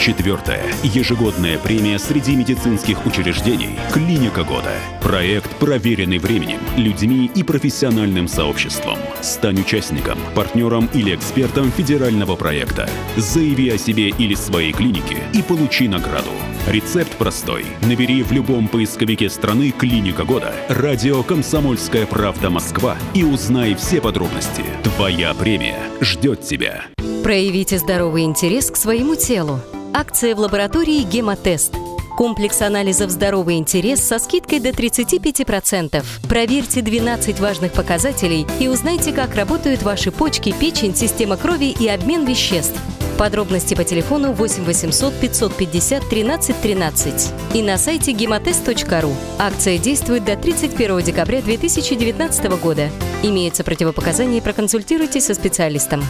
[0.00, 4.72] Четвертая ежегодная премия среди медицинских учреждений «Клиника года».
[5.02, 8.98] Проект, проверенный временем, людьми и профессиональным сообществом.
[9.20, 12.88] Стань участником, партнером или экспертом федерального проекта.
[13.16, 16.30] Заяви о себе или своей клинике и получи награду.
[16.66, 17.64] Рецепт простой.
[17.82, 24.62] Набери в любом поисковике страны «Клиника года» радио «Комсомольская правда Москва» и узнай все подробности.
[24.84, 26.84] Твоя премия ждет тебя.
[27.24, 29.60] Проявите здоровый интерес к своему телу.
[29.94, 31.74] Акция в лаборатории «Гемотест».
[32.16, 36.04] Комплекс анализов «Здоровый интерес» со скидкой до 35%.
[36.28, 42.26] Проверьте 12 важных показателей и узнайте, как работают ваши почки, печень, система крови и обмен
[42.26, 42.78] веществ.
[43.20, 49.12] Подробности по телефону 8 800 550 13 13 и на сайте gematest.ru.
[49.38, 52.88] Акция действует до 31 декабря 2019 года.
[53.22, 56.02] Имеются противопоказания, проконсультируйтесь со специалистом.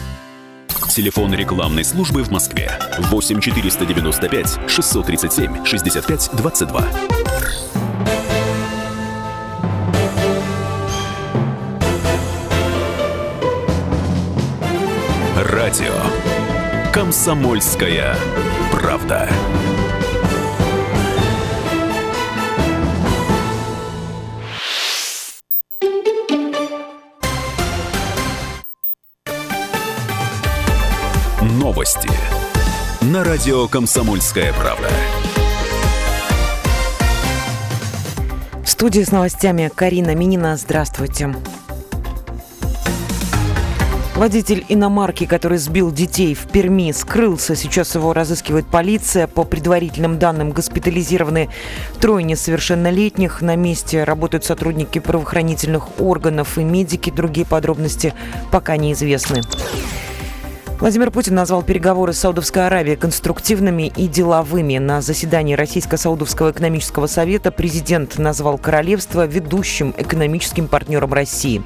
[0.87, 6.87] Телефон рекламной службы в Москве 8 495 637 65 22.
[15.35, 15.91] Радио
[17.01, 18.15] «Комсомольская
[18.71, 19.27] правда».
[31.41, 32.07] Новости
[33.01, 34.87] на радио «Комсомольская правда».
[38.63, 40.55] В студии с новостями Карина Минина.
[40.55, 41.33] Здравствуйте.
[44.21, 47.55] Водитель иномарки, который сбил детей в Перми, скрылся.
[47.55, 49.25] Сейчас его разыскивает полиция.
[49.25, 51.49] По предварительным данным, госпитализированы
[51.99, 53.41] трое несовершеннолетних.
[53.41, 57.09] На месте работают сотрудники правоохранительных органов и медики.
[57.09, 58.13] Другие подробности
[58.51, 59.41] пока неизвестны.
[60.81, 64.79] Владимир Путин назвал переговоры с Саудовской Аравией конструктивными и деловыми.
[64.79, 71.61] На заседании Российско-Саудовского экономического совета президент назвал королевство ведущим экономическим партнером России.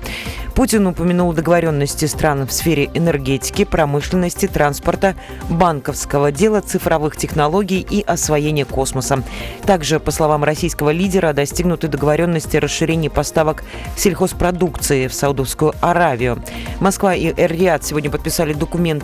[0.54, 5.16] Путин упомянул договоренности стран в сфере энергетики, промышленности, транспорта,
[5.50, 9.22] банковского дела, цифровых технологий и освоения космоса.
[9.66, 13.64] Также, по словам российского лидера, достигнуты договоренности о расширении поставок
[13.98, 16.42] сельхозпродукции в Саудовскую Аравию.
[16.80, 18.54] Москва и Эр-Рияд сегодня подписали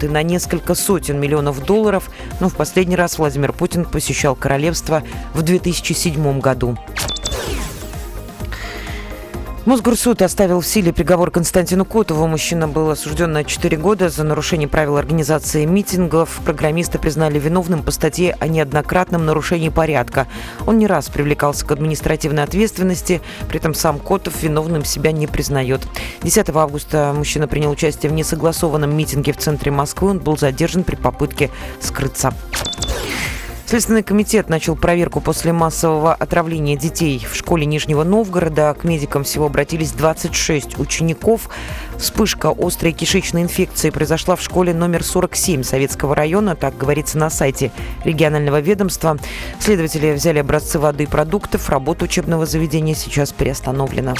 [0.01, 2.09] документы на несколько сотен миллионов долларов,
[2.39, 6.77] но в последний раз Владимир Путин посещал королевство в 2007 году.
[9.63, 12.25] Мосгорсуд оставил в силе приговор Константину Котову.
[12.25, 16.41] Мужчина был осужден на 4 года за нарушение правил организации митингов.
[16.43, 20.25] Программиста признали виновным по статье о неоднократном нарушении порядка.
[20.65, 25.81] Он не раз привлекался к административной ответственности, при этом сам Котов виновным себя не признает.
[26.23, 30.09] 10 августа мужчина принял участие в несогласованном митинге в центре Москвы.
[30.09, 32.33] Он был задержан при попытке скрыться.
[33.71, 38.73] Следственный комитет начал проверку после массового отравления детей в школе Нижнего Новгорода.
[38.73, 41.49] К медикам всего обратились 26 учеников.
[41.97, 47.71] Вспышка острой кишечной инфекции произошла в школе номер 47 Советского района, так говорится на сайте
[48.03, 49.17] регионального ведомства.
[49.61, 51.69] Следователи взяли образцы воды и продуктов.
[51.69, 54.15] Работа учебного заведения сейчас приостановлена.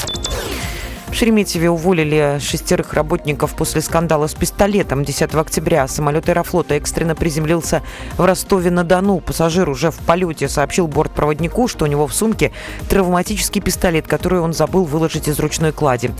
[1.12, 5.86] В Шереметьеве уволили шестерых работников после скандала с пистолетом 10 октября.
[5.90, 7.84] Самолет Аэрофлота экстренно приземлился
[8.18, 9.20] в Ростове-на-Дону.
[9.20, 12.54] Пассажир уже в полете сообщил бортпроводнику, что у него в сумке
[12.88, 16.12] травматический пистолет, который он забыл выложить из ручной клади.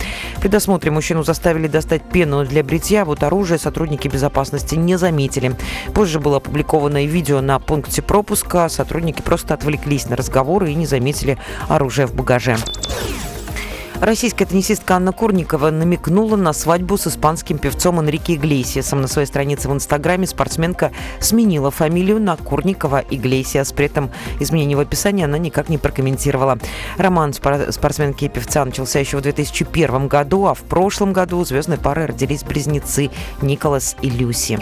[0.42, 3.06] При досмотре мужчину заставили достать пену для бритья.
[3.06, 5.56] Вот оружие сотрудники безопасности не заметили.
[5.94, 8.68] Позже было опубликовано видео на пункте пропуска.
[8.68, 12.58] Сотрудники просто отвлеклись на разговоры и не заметили оружие в багаже.
[14.02, 19.00] Российская теннисистка Анна Курникова намекнула на свадьбу с испанским певцом Энрике Иглесиасом.
[19.00, 23.72] На своей странице в Инстаграме спортсменка сменила фамилию на Курникова Иглесиас.
[23.72, 24.10] При этом
[24.40, 26.58] изменение в описании она никак не прокомментировала.
[26.96, 31.78] Роман спортсменки и певца начался еще в 2001 году, а в прошлом году у звездной
[31.78, 33.08] пары родились близнецы
[33.40, 34.58] Николас и Люси.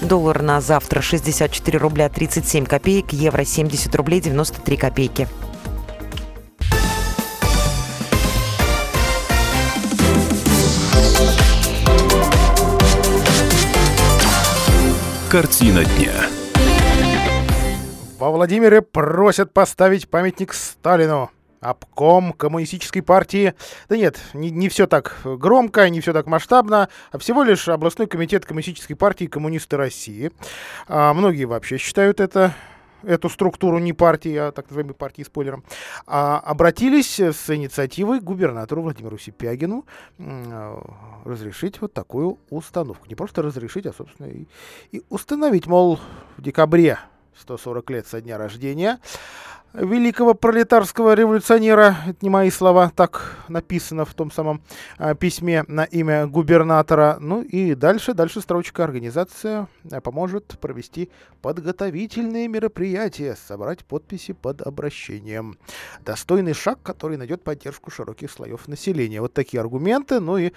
[0.00, 5.26] Доллар на завтра 64 рубля 37 копеек, евро 70 рублей 93 копейки.
[15.34, 16.12] Картина дня.
[18.20, 21.28] Во Владимире просят поставить памятник Сталину.
[21.60, 23.54] Обком коммунистической партии.
[23.88, 28.06] Да нет, не, не все так громко, не все так масштабно, а всего лишь областной
[28.06, 30.30] комитет коммунистической партии коммунисты России.
[30.86, 32.54] А, многие вообще считают это
[33.06, 35.64] эту структуру не партии, а так называемой партии спойлером,
[36.06, 39.86] а, обратились с инициативой к губернатору Владимиру Сипягину
[40.18, 40.78] э,
[41.24, 43.06] разрешить вот такую установку.
[43.08, 44.46] Не просто разрешить, а, собственно, и,
[44.92, 45.98] и установить, мол,
[46.36, 46.98] в декабре
[47.36, 48.98] 140 лет со дня рождения
[49.74, 54.62] великого пролетарского революционера, это не мои слова, так написано в том самом
[54.98, 57.16] а, письме на имя губернатора.
[57.20, 61.10] Ну и дальше, дальше строчка организация а, поможет провести
[61.42, 65.58] подготовительные мероприятия, собрать подписи под обращением.
[66.04, 69.20] Достойный шаг, который найдет поддержку широких слоев населения.
[69.20, 70.52] Вот такие аргументы, ну и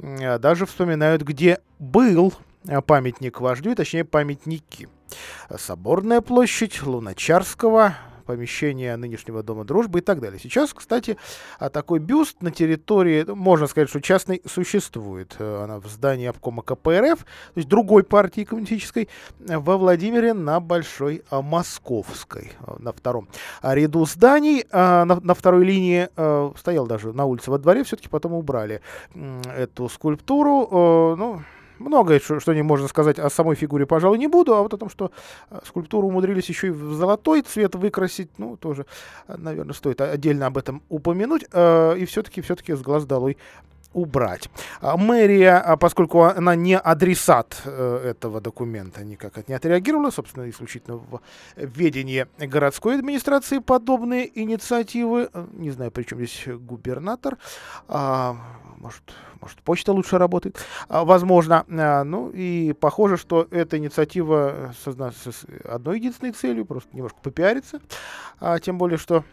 [0.00, 2.32] а, даже вспоминают, где был
[2.68, 4.88] а, памятник вождю, точнее памятники.
[5.58, 7.96] Соборная площадь Луначарского,
[8.30, 10.38] помещения нынешнего Дома дружбы и так далее.
[10.40, 11.16] Сейчас, кстати,
[11.58, 15.34] а такой бюст на территории, ну, можно сказать, что частный существует.
[15.40, 19.08] Э, она в здании обкома КПРФ, то есть другой партии коммунистической,
[19.40, 23.28] во Владимире на Большой а, Московской, э, на втором
[23.62, 24.64] ряду зданий.
[24.70, 28.80] А на, на второй линии э, стоял даже на улице во дворе, все-таки потом убрали
[29.56, 31.16] эту скульптуру.
[31.16, 31.42] Ну,
[31.80, 34.76] Многое, что, что не можно сказать о самой фигуре, пожалуй, не буду, а вот о
[34.76, 35.12] том, что
[35.50, 38.84] э, скульптуру умудрились еще и в золотой цвет выкрасить, ну, тоже,
[39.28, 41.46] э, наверное, стоит отдельно об этом упомянуть.
[41.52, 43.38] Э, и все-таки, все-таки с глаз долой
[43.92, 44.48] убрать.
[44.80, 51.20] А мэрия, а поскольку она не адресат этого документа, никак не отреагировала, собственно, исключительно в
[51.56, 55.28] ведении городской администрации подобные инициативы.
[55.52, 57.36] Не знаю, при чем здесь губернатор.
[57.88, 58.36] А,
[58.78, 59.02] может,
[59.40, 61.64] может, почта лучше работает, возможно.
[61.68, 64.86] Ну и похоже, что эта инициатива с
[65.64, 67.80] одной единственной целью, просто немножко попиариться.
[68.62, 69.24] Тем более, что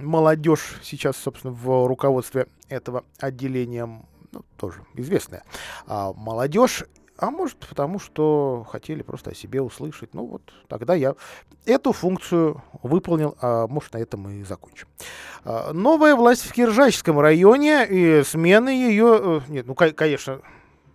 [0.00, 3.86] молодежь сейчас, собственно, в руководстве этого отделения
[4.32, 5.42] ну, тоже известная.
[5.86, 6.84] А молодежь
[7.20, 10.14] а может потому, что хотели просто о себе услышать.
[10.14, 11.14] Ну вот тогда я
[11.66, 14.88] эту функцию выполнил, а может на этом и закончим.
[15.44, 19.20] А, новая власть в Киржачском районе и смены ее...
[19.22, 20.40] Э, нет, ну, конечно,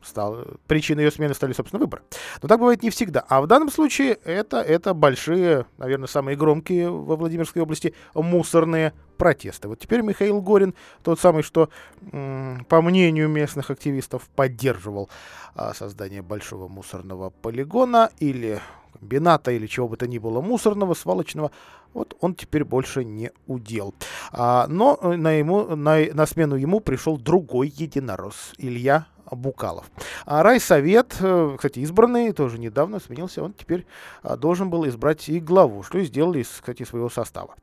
[0.05, 2.03] стал, причиной ее смены стали, собственно, выборы.
[2.41, 3.23] Но так бывает не всегда.
[3.27, 9.67] А в данном случае это, это большие, наверное, самые громкие во Владимирской области мусорные протесты.
[9.67, 11.69] Вот теперь Михаил Горин, тот самый, что,
[12.11, 15.09] по мнению местных активистов, поддерживал
[15.55, 18.61] а, создание большого мусорного полигона или
[19.05, 21.51] комбината или чего бы то ни было мусорного, свалочного,
[21.93, 23.93] вот он теперь больше не удел.
[24.31, 29.89] А, но на, ему, на, на смену ему пришел другой единорос, Илья Букалов.
[30.25, 33.85] А райсовет, э, кстати, избранный, тоже недавно сменился, он теперь
[34.23, 37.55] а, должен был избрать и главу, что и сделали из, кстати, своего состава.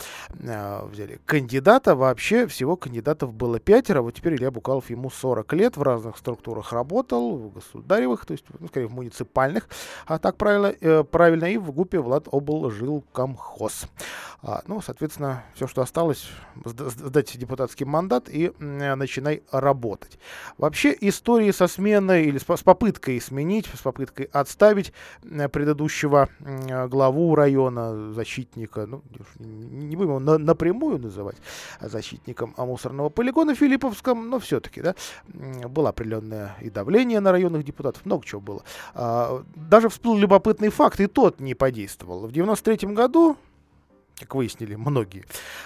[0.46, 5.76] А, взяли кандидата, вообще всего кандидатов было пятеро, вот теперь Илья Букалов, ему 40 лет,
[5.76, 9.68] в разных структурах работал, в государевых, то есть, ну, скорее, в муниципальных,
[10.06, 13.86] а так правильно, э, правильно и в ГУПе Влад Обл жил комхоз.
[14.44, 16.28] А, ну, соответственно, все, что осталось,
[16.64, 20.18] сдать депутатский мандат и э, начинай работать.
[20.58, 20.92] Вообще,
[21.52, 28.86] со сменой или с, попыткой сменить, с попыткой отставить э, предыдущего э, главу района, защитника,
[28.86, 29.02] ну,
[29.38, 31.36] не будем его на, напрямую называть
[31.80, 34.94] защитником мусорного полигона в Филипповском, но все-таки, да,
[35.68, 38.62] было определенное и давление на районных депутатов, много чего было.
[38.94, 42.26] А, даже всплыл любопытный факт, и тот не подействовал.
[42.26, 43.36] В 93 году
[44.18, 45.24] как выяснили многие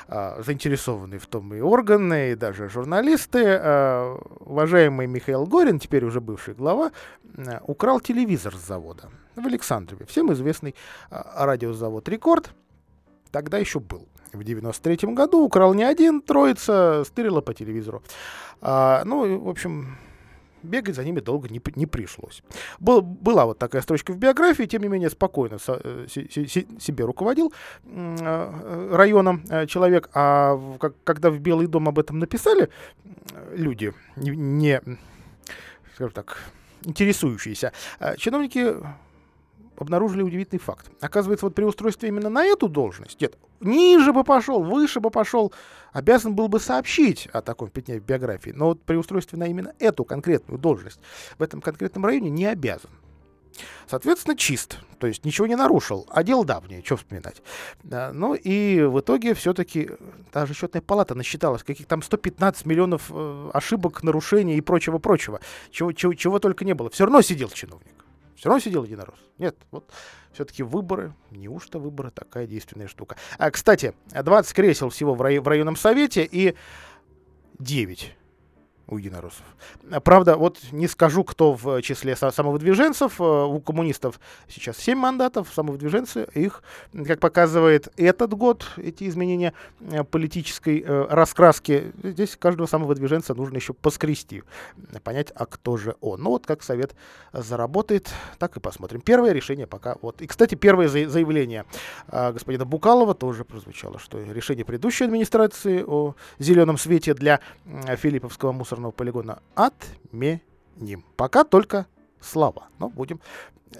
[0.08, 6.20] а, заинтересованные в том и органы, и даже журналисты, а, уважаемый Михаил Горин, теперь уже
[6.20, 6.92] бывший глава,
[7.62, 10.06] украл телевизор с завода в Александрове.
[10.06, 10.74] Всем известный
[11.10, 12.50] а, радиозавод «Рекорд»
[13.30, 14.08] тогда еще был.
[14.32, 18.02] В 93 году украл не один, троица стырила по телевизору.
[18.60, 19.98] А, ну, в общем,
[20.66, 22.42] бегать за ними долго не, не пришлось.
[22.78, 26.66] Был, была вот такая строчка в биографии, тем не менее спокойно со, э, си, си,
[26.78, 27.52] себе руководил
[27.84, 32.68] э, районом э, человек, а как, когда в Белый дом об этом написали
[33.52, 34.80] люди, не, не
[35.94, 36.38] скажем так,
[36.84, 37.72] интересующиеся,
[38.18, 38.76] чиновники
[39.78, 40.90] обнаружили удивительный факт.
[41.00, 45.52] Оказывается, вот при устройстве именно на эту должность, нет, ниже бы пошел, выше бы пошел,
[45.92, 48.50] обязан был бы сообщить о таком пятне в биографии.
[48.50, 51.00] Но вот при устройстве на именно эту конкретную должность
[51.38, 52.90] в этом конкретном районе не обязан.
[53.86, 57.42] Соответственно, чист, то есть ничего не нарушил, а дело давнее, что вспоминать.
[57.84, 59.90] Ну и в итоге все-таки
[60.32, 66.14] даже счетная палата насчиталась каких там 115 миллионов э, ошибок, нарушений и прочего-прочего, чего, чего,
[66.14, 66.90] чего только не было.
[66.90, 68.05] Все равно сидел чиновник
[68.36, 69.18] Все равно сидел единорос.
[69.38, 69.90] Нет, вот
[70.32, 73.16] все-таки выборы, неужто выборы такая действенная штука.
[73.38, 76.54] А, кстати, 20 кресел всего в, рай, в районном совете и
[77.58, 78.14] 9
[78.88, 79.44] у единороссов.
[80.04, 83.20] Правда, вот не скажу, кто в числе самовыдвиженцев.
[83.20, 86.62] Э, у коммунистов сейчас 7 мандатов, самовыдвиженцы, их,
[87.06, 93.72] как показывает этот год, эти изменения э, политической э, раскраски, здесь каждого самовыдвиженца нужно еще
[93.72, 94.44] поскрести,
[95.02, 96.22] понять, а кто же он.
[96.22, 96.94] Ну вот как совет
[97.32, 99.00] заработает, так и посмотрим.
[99.00, 100.22] Первое решение пока вот.
[100.22, 101.64] И, кстати, первое заявление
[102.08, 107.40] господина Букалова тоже прозвучало, что решение предыдущей администрации о зеленом свете для
[107.96, 111.04] Филипповского мусора мусорного полигона отменим.
[111.16, 111.86] Пока только
[112.20, 113.20] слова, но будем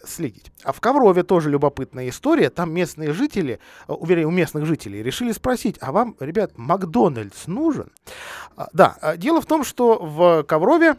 [0.05, 0.51] следить.
[0.65, 2.51] А в Коврове тоже любопытная история.
[2.51, 7.93] Там местные жители, э, уверен, у местных жителей решили спросить, а вам, ребят, Макдональдс нужен?
[8.57, 10.97] А, да, а, дело в том, что в Коврове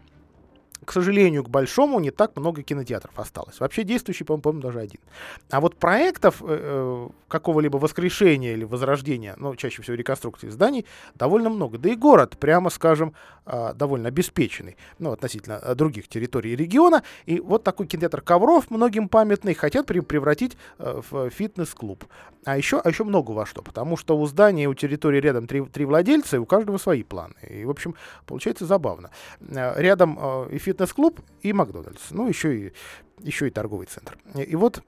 [0.88, 3.60] к сожалению, к большому не так много кинотеатров осталось.
[3.60, 5.02] Вообще действующий, по-моему, даже один.
[5.50, 11.50] А вот проектов э, э, какого-либо воскрешения или возрождения, ну, чаще всего реконструкции зданий, довольно
[11.50, 11.78] много.
[11.78, 13.14] Да и город, прямо скажем,
[13.46, 17.04] э, довольно обеспеченный, ну, относительно э, других территорий региона.
[17.26, 22.06] И вот такой кинотеатр Ковров, многим памятный, хотят при превратить э, в фитнес-клуб.
[22.46, 25.66] А еще, а еще много во что, потому что у здания, у территории рядом три,
[25.66, 27.36] три владельца, и у каждого свои планы.
[27.42, 29.10] И, в общем, получается забавно.
[29.42, 32.12] Э, рядом э, и фитнес-клуб, и Макдональдс.
[32.12, 32.74] Ну, еще и,
[33.20, 34.18] еще и торговый центр.
[34.36, 34.84] И вот,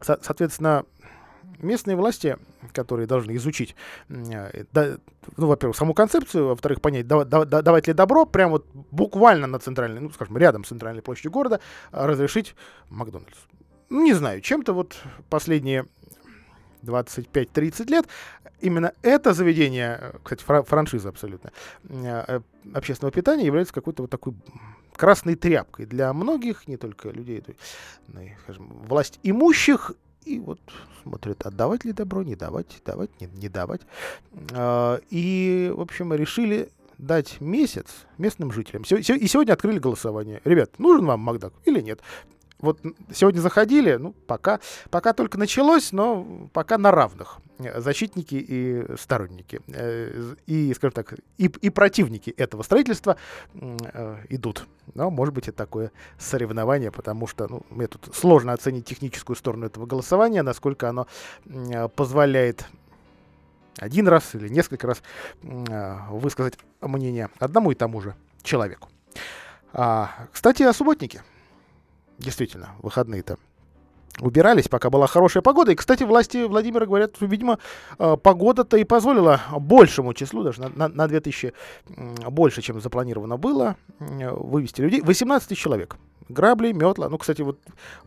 [0.00, 0.84] со- соответственно,
[1.60, 2.36] местные власти,
[2.72, 3.76] которые должны изучить,
[4.08, 4.98] э, да,
[5.36, 9.46] ну, во-первых, саму концепцию, во-вторых, понять, да, да, да, давать ли добро, прямо вот буквально
[9.46, 11.60] на центральной, ну, скажем, рядом с центральной площадью города
[11.92, 12.54] разрешить
[12.90, 13.38] Макдональдс.
[13.90, 14.96] Ну, не знаю, чем-то вот
[15.30, 15.86] последние
[16.82, 18.06] 25-30 лет.
[18.60, 21.52] Именно это заведение, кстати, франшиза абсолютно,
[21.88, 22.40] э,
[22.74, 24.34] общественного питания является какой-то вот такой
[24.98, 27.42] красной тряпкой для многих, не только людей,
[28.08, 29.92] но и, скажем, власть имущих,
[30.24, 30.60] и вот
[31.02, 33.80] смотрят, отдавать ли добро, не давать, давать, не, не давать.
[34.52, 36.68] А, и, в общем, решили
[36.98, 37.86] дать месяц
[38.18, 38.82] местным жителям.
[38.82, 40.40] И сегодня открыли голосование.
[40.44, 42.00] Ребят, нужен вам Макдак или нет?
[42.60, 42.80] Вот
[43.12, 47.38] сегодня заходили, ну, пока, пока только началось, но пока на равных.
[47.58, 49.60] Защитники и сторонники.
[49.68, 53.16] Э, и, скажем так, и, и противники этого строительства
[53.54, 54.66] э, идут.
[54.94, 59.66] Но, может быть, это такое соревнование, потому что ну, мне тут сложно оценить техническую сторону
[59.66, 61.06] этого голосования, насколько оно
[61.94, 62.64] позволяет
[63.78, 65.02] один раз или несколько раз
[65.40, 68.88] высказать мнение одному и тому же человеку.
[69.72, 71.22] А, кстати, о субботнике
[72.18, 73.38] действительно, выходные-то
[74.20, 75.72] убирались, пока была хорошая погода.
[75.72, 77.58] И, кстати, власти Владимира говорят, что, видимо,
[77.98, 81.52] э, погода-то и позволила большему числу, даже на, на, на 2000
[82.30, 85.00] больше, чем запланировано было, вывести людей.
[85.02, 85.96] 18 тысяч человек
[86.28, 87.08] грабли, метла.
[87.08, 87.58] Ну, кстати, вот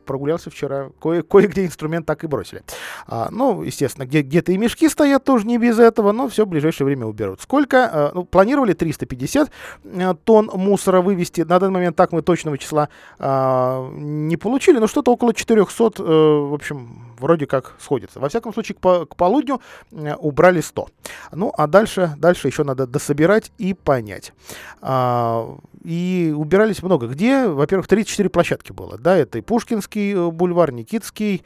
[0.06, 2.62] прогулялся вчера, кое- кое-где инструмент так и бросили.
[3.08, 6.48] А, ну, естественно, где- где-то и мешки стоят тоже не без этого, но все в
[6.50, 7.42] ближайшее время уберут.
[7.42, 7.90] Сколько?
[7.92, 9.50] А, ну, планировали 350
[9.86, 11.42] а, тонн мусора вывести.
[11.42, 16.01] На данный момент так мы точного числа а, не получили, но что-то около 400, а,
[16.02, 18.20] э, в общем, вроде как сходится.
[18.20, 19.62] Во всяком случае, к, по- к полудню
[19.94, 20.88] а, убрали 100.
[21.32, 24.34] Ну, а дальше, дальше еще надо дособирать и понять.
[24.82, 27.08] А, и убирались много.
[27.08, 27.48] Где?
[27.48, 28.98] Во-первых, 34 площадки было.
[28.98, 31.44] Да, это и Пушкинский э, бульвар, Никитский,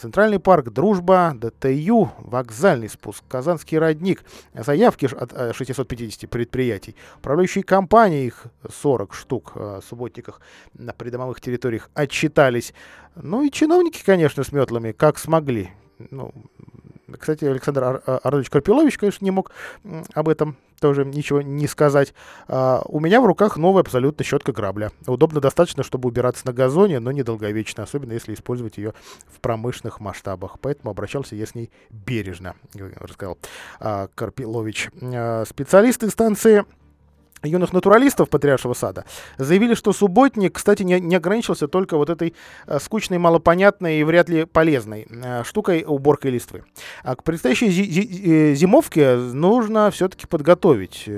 [0.00, 4.24] Центральный парк, Дружба, ДТЮ, вокзальный спуск, Казанский родник.
[4.54, 6.96] Заявки от 650 э, предприятий.
[7.18, 10.40] Управляющие компании, их 40 штук э, в субботниках
[10.74, 12.74] на придомовых территориях отчитались.
[13.22, 15.70] Ну и чиновники, конечно, с метлами, как смогли.
[16.10, 16.32] Ну,
[17.18, 19.50] кстати, Александр Ар- Арнольдович Карпилович, конечно, не мог
[20.14, 22.14] об этом тоже ничего не сказать.
[22.46, 24.92] А, у меня в руках новая абсолютно щетка грабля.
[25.06, 28.94] Удобно достаточно, чтобы убираться на газоне, но недолговечно, особенно если использовать ее
[29.26, 30.58] в промышленных масштабах.
[30.60, 33.38] Поэтому обращался я с ней бережно, рассказал
[33.80, 34.90] а, Карпилович.
[35.02, 36.64] А, специалисты станции
[37.42, 39.04] юных натуралистов Патриаршего сада
[39.36, 42.34] заявили, что субботник, кстати, не, не ограничился только вот этой
[42.66, 46.64] э, скучной, малопонятной и вряд ли полезной э, штукой уборкой листвы.
[47.02, 51.08] А к предстоящей э, зимовке нужно все-таки подготовить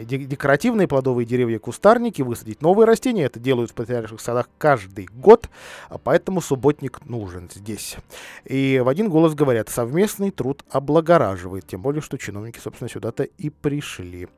[0.00, 3.24] декоративные плодовые деревья, кустарники, высадить новые растения.
[3.24, 5.48] Это делают в Патриарших садах каждый год,
[5.88, 7.96] а поэтому субботник нужен здесь.
[8.44, 13.50] И в один голос говорят, совместный труд облагораживает, тем более, что чиновники, собственно, сюда-то и
[13.50, 14.28] пришли.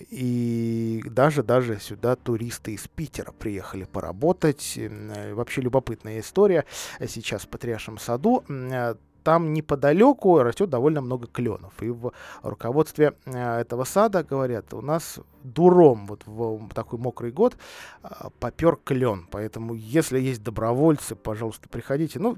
[0.00, 4.74] А, и даже, даже сюда туристы из Питера приехали поработать.
[4.76, 6.64] Э, вообще любопытная история
[7.06, 8.44] сейчас в Патриаршем саду.
[8.48, 11.72] Э, там неподалеку растет довольно много кленов.
[11.82, 17.56] И в руководстве э, этого сада говорят, у нас дуром вот в такой мокрый год
[18.02, 19.26] э, попер клен.
[19.30, 22.18] Поэтому, если есть добровольцы, пожалуйста, приходите.
[22.18, 22.36] Ну,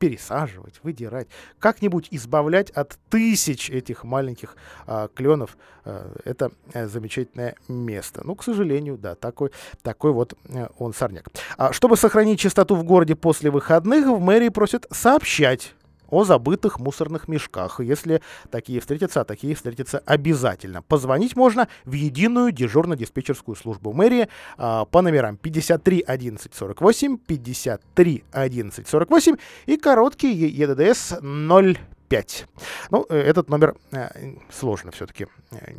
[0.00, 1.28] пересаживать, выдирать,
[1.58, 5.58] как-нибудь избавлять от тысяч этих маленьких а, кленов.
[5.84, 8.22] А, это а, замечательное место.
[8.24, 9.50] Ну, к сожалению, да, такой,
[9.82, 11.26] такой вот а, он сорняк.
[11.58, 15.74] А, чтобы сохранить чистоту в городе после выходных, в мэрии просят сообщать
[16.10, 17.80] о забытых мусорных мешках.
[17.80, 20.82] Если такие встретятся, а такие встретятся обязательно.
[20.82, 28.88] Позвонить можно в единую дежурно-диспетчерскую службу мэрии а, по номерам 53 11 48, 53 11
[28.88, 29.36] 48
[29.66, 32.46] и короткий ЕДДС 05.
[32.90, 35.26] Ну, э, этот номер э, сложно все-таки.
[35.52, 35.72] Э,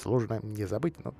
[0.00, 1.14] сложно не забыть, но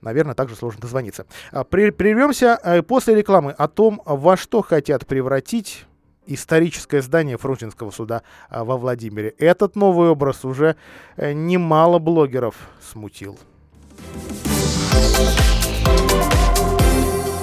[0.00, 1.26] наверное, также сложно дозвониться.
[1.52, 5.86] А, прервемся э, после рекламы о том, во что хотят превратить
[6.28, 9.34] историческое здание Фрунзенского суда а, во Владимире.
[9.38, 10.76] Этот новый образ уже
[11.16, 13.38] э, немало блогеров смутил.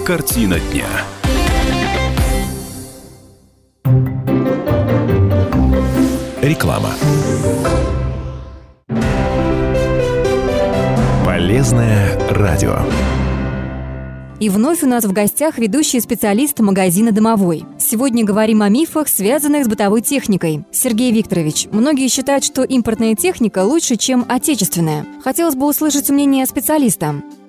[0.06, 0.86] Картина дня.
[6.42, 6.92] Реклама.
[11.26, 12.78] Полезное радио.
[14.40, 17.66] И вновь у нас в гостях ведущий специалист магазина «Домовой».
[17.96, 20.66] Сегодня говорим о мифах, связанных с бытовой техникой.
[20.70, 25.06] Сергей Викторович, многие считают, что импортная техника лучше, чем отечественная.
[25.24, 27.16] Хотелось бы услышать мнение специалиста.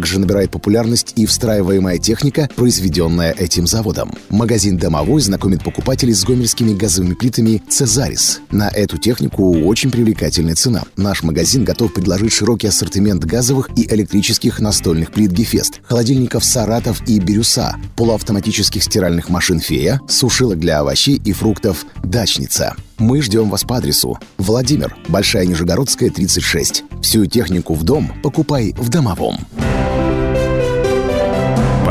[0.00, 4.14] Также набирает популярность и встраиваемая техника, произведенная этим заводом.
[4.30, 8.40] Магазин «Домовой» знакомит покупателей с гомельскими газовыми плитами «Цезарис».
[8.50, 10.84] На эту технику очень привлекательная цена.
[10.96, 17.18] Наш магазин готов предложить широкий ассортимент газовых и электрических настольных плит «Гефест», холодильников «Саратов» и
[17.18, 22.74] «Бирюса», полуавтоматических стиральных машин «Фея», сушилок для овощей и фруктов «Дачница».
[22.96, 26.84] Мы ждем вас по адресу Владимир, Большая Нижегородская, 36.
[27.02, 29.38] Всю технику в дом покупай в Домовом.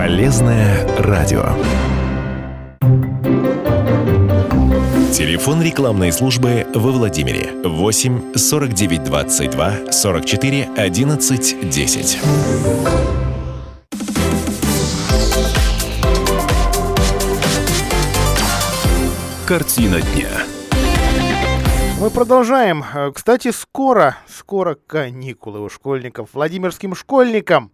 [0.10, 1.43] Полезное радио.
[5.14, 12.20] Телефон рекламной службы во Владимире 8 49 22 44 11 10.
[19.45, 20.30] Картина дня.
[21.99, 22.84] Мы продолжаем.
[23.14, 26.30] Кстати, скоро, скоро каникулы у школьников.
[26.34, 27.72] Владимирским школьникам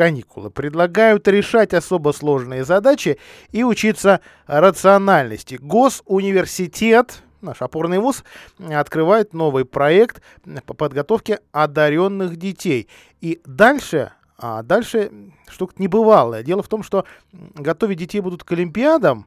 [0.00, 3.18] каникулы предлагают решать особо сложные задачи
[3.52, 5.58] и учиться рациональности.
[5.60, 8.24] Госуниверситет, наш опорный вуз,
[8.58, 10.22] открывает новый проект
[10.64, 12.88] по подготовке одаренных детей.
[13.20, 15.12] И дальше а дальше
[15.50, 16.42] штука небывалая.
[16.42, 19.26] Дело в том, что готовить детей будут к Олимпиадам.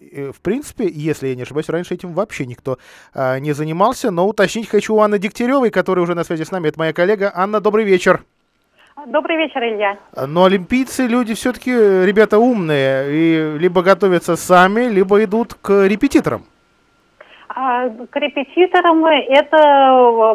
[0.00, 2.78] В принципе, если я не ошибаюсь, раньше этим вообще никто
[3.14, 4.10] а, не занимался.
[4.10, 6.66] Но уточнить хочу у Анны Дегтяревой, которая уже на связи с нами.
[6.66, 7.30] Это моя коллега.
[7.32, 8.24] Анна, добрый вечер.
[9.06, 9.96] Добрый вечер, Илья.
[10.28, 16.42] Но олимпийцы люди все-таки ребята умные и либо готовятся сами, либо идут к репетиторам.
[17.48, 19.56] А, к репетиторам это,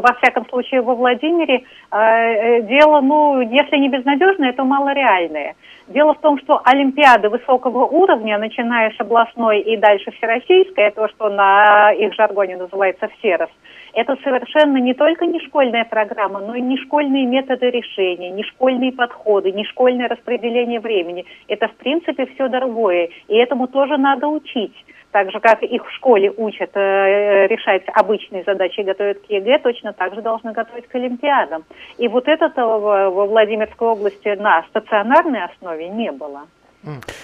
[0.01, 5.55] во всяком случае, во Владимире э, дело, ну, если не безнадежное, то малореальное.
[5.87, 11.29] Дело в том, что олимпиады высокого уровня, начиная с областной и дальше всероссийской, то, что
[11.29, 13.49] на их жаргоне называется «всерос»,
[13.95, 18.91] это совершенно не только не школьная программа, но и не школьные методы решения, не школьные
[18.91, 21.25] подходы, не школьное распределение времени.
[21.47, 23.09] Это, в принципе, все другое.
[23.29, 24.75] И этому тоже надо учить.
[25.11, 29.93] Так же, как их в школе учат э, решать обычные задачи готовят к ЕГЭ, точно
[29.93, 31.63] так же должны готовить к Олимпиадам.
[31.97, 36.47] И вот этого во Владимирской области на стационарной основе не было.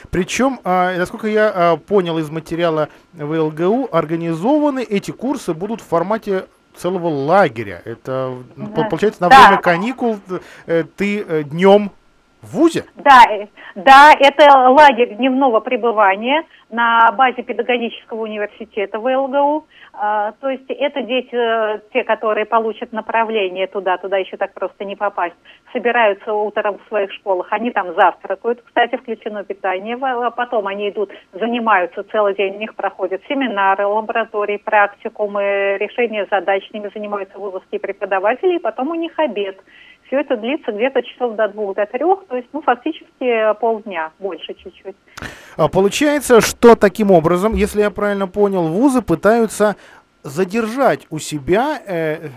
[0.09, 6.45] Причем, а, насколько я а, понял из материала ВлГУ, организованы эти курсы будут в формате
[6.75, 7.81] целого лагеря.
[7.85, 8.83] Это да.
[8.83, 9.47] получается на да.
[9.47, 10.19] время каникул
[10.67, 11.91] э, ты э, днем
[12.41, 12.85] в ВУЗе?
[12.95, 19.65] Да, э, да, это лагерь дневного пребывания на базе педагогического университета ВЛГУ.
[19.93, 24.85] А, то есть это дети, э, те, которые получат направление туда, туда еще так просто
[24.85, 25.35] не попасть,
[25.73, 31.11] собираются утром в своих школах, они там завтракают, кстати, включено питание, а потом они идут,
[31.33, 38.55] занимаются целый день, у них проходят семинары, лаборатории, практикумы, решение задач, ними занимаются вузовские преподаватели,
[38.55, 39.57] и потом у них обед.
[40.11, 44.53] Все это длится где-то часов до двух, до трех, то есть, ну, фактически полдня, больше
[44.55, 44.95] чуть-чуть.
[45.55, 49.77] А получается, что таким образом, если я правильно понял, вузы пытаются
[50.23, 52.27] задержать у себя э,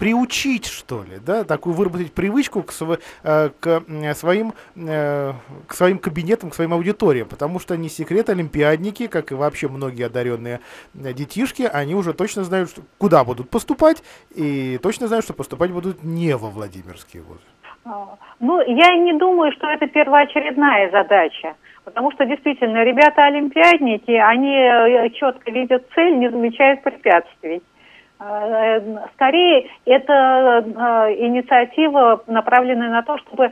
[0.00, 3.84] приучить, что ли, да, такую выработать привычку к, св э, к,
[4.14, 5.32] своим, э,
[5.68, 10.06] к своим кабинетам, к своим аудиториям, потому что не секрет, олимпиадники, как и вообще многие
[10.06, 10.60] одаренные
[10.94, 14.02] э, детишки, они уже точно знают, что, куда будут поступать,
[14.34, 17.40] и точно знают, что поступать будут не во Владимирские вузы.
[17.84, 21.56] А, ну, я не думаю, что это первоочередная задача.
[21.84, 27.62] Потому что действительно ребята-олимпиадники, они четко видят цель, не замечают препятствий.
[28.20, 33.50] Э, скорее, это э, инициатива, направленная на то, чтобы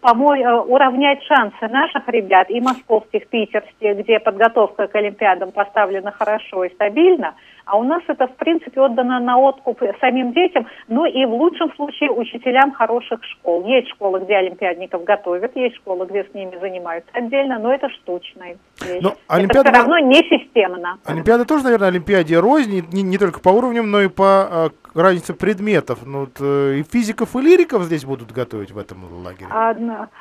[0.00, 6.64] помочь э, уравнять шансы наших ребят и московских, питерских, где подготовка к Олимпиадам поставлена хорошо
[6.64, 7.34] и стабильно,
[7.68, 11.72] а у нас это, в принципе, отдано на откуп самим детям, ну и в лучшем
[11.74, 13.66] случае учителям хороших школ.
[13.66, 18.56] Есть школы, где олимпиадников готовят, есть школы, где с ними занимаются отдельно, но это штучная
[18.80, 19.02] вещь.
[19.02, 19.68] Но Олимпиада...
[19.68, 20.98] Это все равно не системно.
[21.04, 24.70] Олимпиада тоже, наверное, Олимпиаде рознь, не, не только по уровням, но и по
[25.02, 26.00] разнице предметов.
[26.06, 29.48] Ну, вот, э, и физиков, и лириков здесь будут готовить в этом лагере.
[29.50, 29.74] А,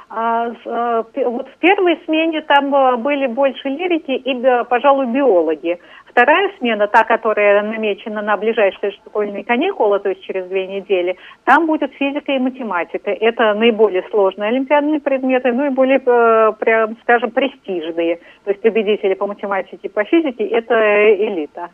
[0.09, 5.79] а, а, вот в первой смене там э, были больше лирики и, э, пожалуй, биологи.
[6.05, 11.67] Вторая смена, та, которая намечена на ближайшие школьные каникулы, то есть через две недели, там
[11.67, 13.11] будет физика и математика.
[13.11, 18.19] Это наиболее сложные олимпиадные предметы, ну и более, прям, скажем, престижные.
[18.45, 20.73] То есть победители по математике и по физике– это
[21.13, 21.69] элита.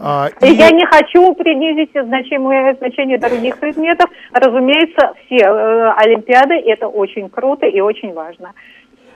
[0.00, 0.46] А, и...
[0.54, 4.10] Я не хочу принизить значимое значение других предметов.
[4.32, 8.54] Разумеется, все э, Олимпиады– это очень круто и очень важно.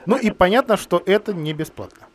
[0.05, 2.07] Ну и понятно, что это не бесплатно.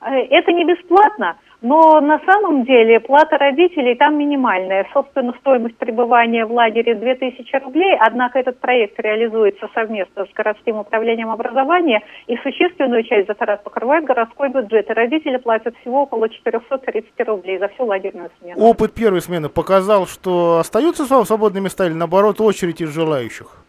[0.00, 4.86] Э, это не бесплатно, но на самом деле плата родителей там минимальная.
[4.92, 11.30] Собственно, стоимость пребывания в лагере 2000 рублей, однако этот проект реализуется совместно с городским управлением
[11.30, 14.90] образования, и существенную часть затрат покрывает городской бюджет.
[14.90, 18.60] И родители платят всего около 430 рублей за всю лагерную смену.
[18.62, 23.66] Опыт первой смены показал, что остаются свободные места или наоборот очередь из желающих?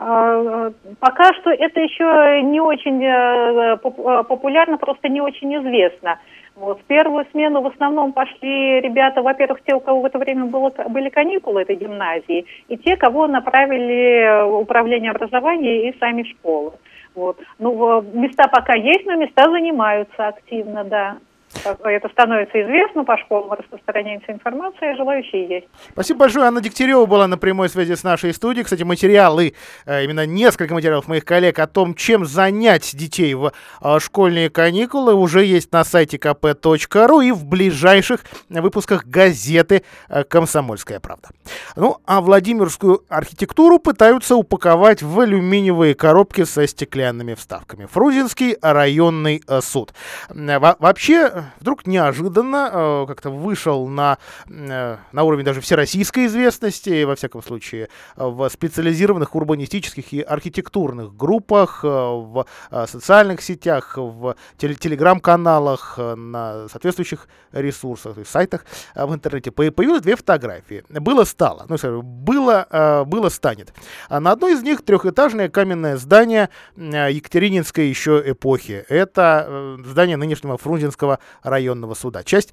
[0.00, 6.20] А, пока что это еще не очень э, э, популярно, просто не очень известно.
[6.58, 6.80] Вот.
[6.80, 10.70] В первую смену в основном пошли ребята, во-первых, те, у кого в это время было,
[10.88, 16.72] были каникулы этой гимназии, и те, кого направили управление образования и сами школы.
[17.14, 17.38] Вот.
[17.58, 21.18] Ну, места пока есть, но места занимаются активно, да
[21.64, 25.66] это становится известно по школам, распространяется информация, желающие есть.
[25.92, 26.46] Спасибо большое.
[26.46, 28.64] Анна Дегтярева была на прямой связи с нашей студией.
[28.64, 29.54] Кстати, материалы,
[29.86, 35.14] э, именно несколько материалов моих коллег о том, чем занять детей в э, школьные каникулы,
[35.14, 41.28] уже есть на сайте kp.ru и в ближайших выпусках газеты э, «Комсомольская правда».
[41.76, 47.86] Ну, а Владимирскую архитектуру пытаются упаковать в алюминиевые коробки со стеклянными вставками.
[47.86, 49.92] Фрузинский районный суд.
[50.28, 54.18] Во вообще, вдруг неожиданно э, как-то вышел на,
[54.48, 61.80] э, на уровень даже всероссийской известности, во всяком случае, в специализированных урбанистических и архитектурных группах,
[61.84, 62.46] э, в
[62.86, 68.64] социальных сетях, в телеграм-каналах, на соответствующих ресурсах, то есть сайтах
[68.94, 70.84] в интернете появилось две фотографии.
[70.88, 73.72] Было стало, ну, было, было станет.
[74.08, 78.84] А на одной из них трехэтажное каменное здание Екатерининской еще эпохи.
[78.88, 82.24] Это здание нынешнего Фрунзенского районного суда.
[82.24, 82.52] Часть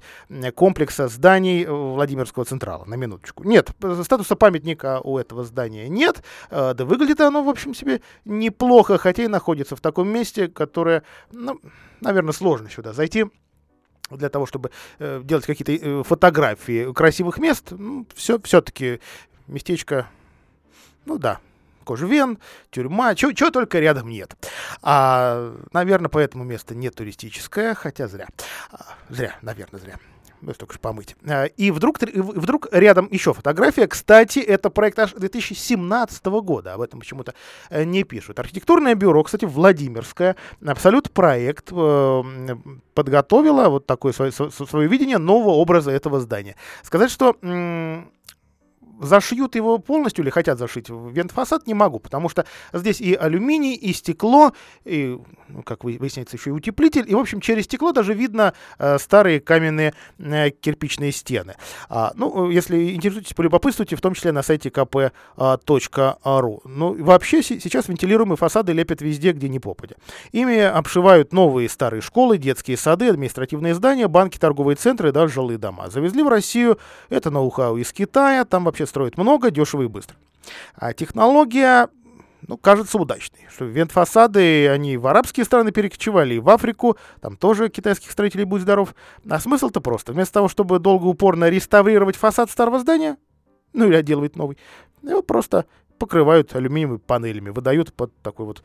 [0.54, 3.44] комплекса зданий э, Владимирского Централа, на минуточку.
[3.44, 3.70] Нет,
[4.02, 9.24] статуса памятника у этого здания нет, э, да выглядит оно, в общем себе, неплохо, хотя
[9.24, 11.02] и находится в таком месте, которое,
[11.32, 11.60] ну,
[12.00, 13.26] наверное, сложно сюда зайти
[14.10, 19.00] для того, чтобы э, делать какие-то фотографии красивых мест, ну, все, все-таки
[19.46, 20.08] местечко,
[21.04, 21.40] ну да,
[21.86, 22.38] Кожвен,
[22.70, 24.34] тюрьма, чего только рядом нет.
[24.82, 28.26] А, наверное, поэтому место не туристическое, хотя зря.
[28.72, 29.94] А, зря, наверное, зря.
[30.40, 31.14] ну, только же помыть.
[31.24, 33.86] А, и вдруг, вдруг рядом еще фотография.
[33.86, 36.74] Кстати, это проект аж 2017 года.
[36.74, 37.34] Об этом почему-то
[37.70, 38.40] э, не пишут.
[38.40, 40.34] Архитектурное бюро, кстати, Владимирское,
[40.66, 42.22] Абсолют проект э,
[42.94, 46.56] подготовило вот такое свое, свое видение нового образа этого здания.
[46.82, 47.36] Сказать, что
[49.00, 53.92] зашьют его полностью или хотят зашить вентфасад, не могу, потому что здесь и алюминий, и
[53.92, 54.52] стекло,
[54.84, 55.18] и,
[55.48, 59.40] ну, как выясняется, еще и утеплитель, и, в общем, через стекло даже видно э, старые
[59.40, 61.56] каменные э, кирпичные стены.
[61.88, 65.10] А, ну, если интересуетесь, полюбопытствуйте, в том числе на сайте kp.ru.
[65.36, 65.58] А,
[66.64, 69.96] ну, вообще сейчас вентилируемые фасады лепят везде, где не попадя.
[70.32, 75.58] Ими обшивают новые старые школы, детские сады, административные здания, банки, торговые центры и даже жилые
[75.58, 75.90] дома.
[75.90, 76.78] Завезли в Россию
[77.08, 80.16] это ноу-хау из Китая, там вообще строят много, дешево и быстро.
[80.74, 81.88] А технология
[82.46, 83.40] ну, кажется удачной.
[83.50, 88.62] Что вент-фасады, они в арабские страны перекочевали, и в Африку, там тоже китайских строителей будет
[88.62, 88.94] здоров.
[89.28, 90.12] А смысл-то просто.
[90.12, 93.16] Вместо того, чтобы долго упорно реставрировать фасад старого здания,
[93.72, 94.58] ну или отделывать новый,
[95.02, 95.66] его просто
[95.98, 98.62] покрывают алюминиевыми панелями, выдают под такой вот,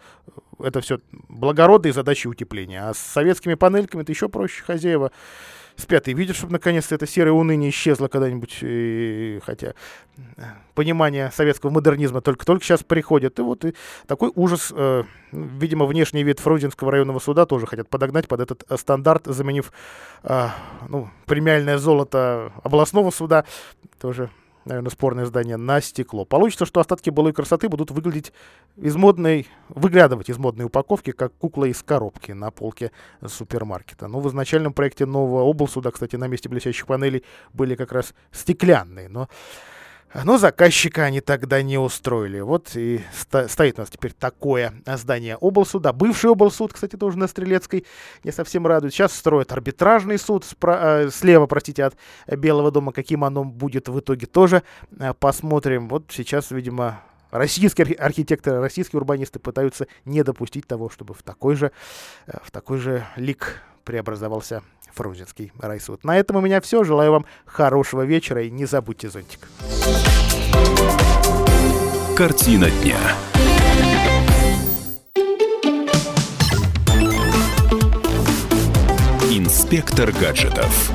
[0.60, 2.90] это все благородные задачи утепления.
[2.90, 5.12] А с советскими панельками это еще проще хозяева
[5.76, 9.74] спят и видят, чтобы наконец-то это серое уныние исчезло когда-нибудь, хотя
[10.38, 10.42] э,
[10.76, 13.40] понимание советского модернизма только-только сейчас приходит.
[13.40, 13.74] И вот и
[14.08, 18.78] такой ужас, э, видимо, внешний вид Фрунзенского районного суда тоже хотят подогнать под этот э,
[18.78, 19.72] стандарт, заменив
[20.24, 20.48] э,
[20.88, 23.46] ну, премиальное золото областного суда,
[24.00, 24.30] тоже
[24.66, 26.26] наверное, спорное здание, на стекло.
[26.26, 28.34] Получится, что остатки былой красоты будут выглядеть
[28.78, 32.92] из модной, выглядывать из модной упаковки, как кукла из коробки на полке
[33.26, 34.08] супермаркета.
[34.08, 39.10] Но в изначальном проекте нового облсуда, кстати, на месте блестящих панелей были как раз стеклянные.
[39.10, 39.30] Но
[40.14, 42.40] но заказчика они тогда не устроили.
[42.42, 43.02] Вот и
[43.48, 45.94] стоит у нас теперь такое здание облсуда.
[45.94, 47.86] Бывший облсуд, кстати, тоже на Стрелецкой,
[48.24, 48.94] не совсем радует.
[48.94, 51.96] Сейчас строят арбитражный суд спра- э, слева, простите, от
[52.28, 52.92] Белого дома.
[52.92, 54.64] Каким оно будет в итоге тоже
[55.00, 55.88] э, посмотрим.
[55.88, 57.02] Вот сейчас, видимо,
[57.32, 61.72] российские архитекторы, российские урбанисты пытаются не допустить того, чтобы в такой же,
[62.28, 64.62] э, в такой же лик преобразовался
[64.94, 66.04] Фрунзенский райсуд.
[66.04, 66.84] На этом у меня все.
[66.84, 69.48] Желаю вам хорошего вечера и не забудьте зонтик.
[72.16, 72.98] Картина дня.
[79.32, 80.92] Инспектор гаджетов.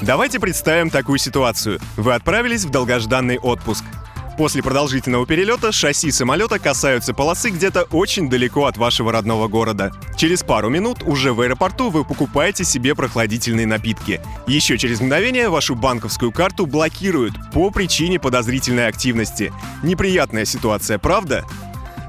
[0.00, 1.78] Давайте представим такую ситуацию.
[1.96, 3.84] Вы отправились в долгожданный отпуск–
[4.40, 9.92] После продолжительного перелета шасси самолета касаются полосы где-то очень далеко от вашего родного города.
[10.16, 14.18] Через пару минут уже в аэропорту вы покупаете себе прохладительные напитки.
[14.46, 19.52] Еще через мгновение вашу банковскую карту блокируют по причине подозрительной активности.
[19.82, 21.44] Неприятная ситуация, правда?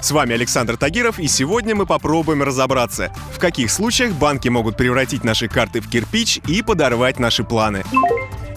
[0.01, 5.25] С вами Александр Тагиров, и сегодня мы попробуем разобраться, в каких случаях банки могут превратить
[5.25, 7.83] наши карты в кирпич и подорвать наши планы.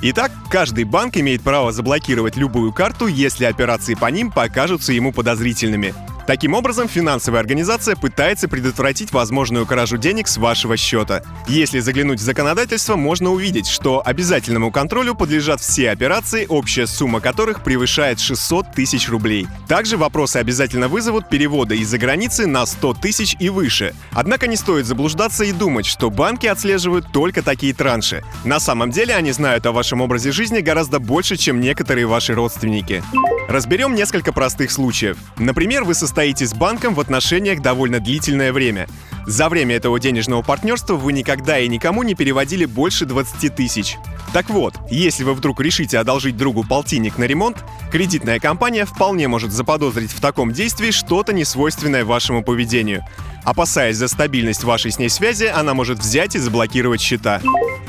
[0.07, 5.95] Итак, каждый банк имеет право заблокировать любую карту, если операции по ним покажутся ему подозрительными.
[6.27, 11.23] Таким образом, финансовая организация пытается предотвратить возможную кражу денег с вашего счета.
[11.47, 17.63] Если заглянуть в законодательство, можно увидеть, что обязательному контролю подлежат все операции, общая сумма которых
[17.63, 19.47] превышает 600 тысяч рублей.
[19.69, 23.95] Также вопросы обязательно вызовут переводы из-за границы на 100 тысяч и выше.
[24.13, 28.25] Однако не стоит заблуждаться и думать, что банки отслеживают только такие транши.
[28.45, 33.03] На самом деле они знают о вашем образе жизни гораздо больше, чем некоторые ваши родственники.
[33.49, 35.19] Разберем несколько простых случаев.
[35.37, 38.89] Например, вы состоите с банком в отношениях довольно длительное время.
[39.27, 43.97] За время этого денежного партнерства вы никогда и никому не переводили больше 20 тысяч.
[44.33, 49.53] Так вот, если вы вдруг решите одолжить другу полтинник на ремонт, кредитная компания вполне может
[49.53, 53.05] заподозрить в таком действии что-то несвойственное вашему поведению.
[53.45, 57.41] Опасаясь за стабильность вашей с ней связи, она может взять и заблокировать счета.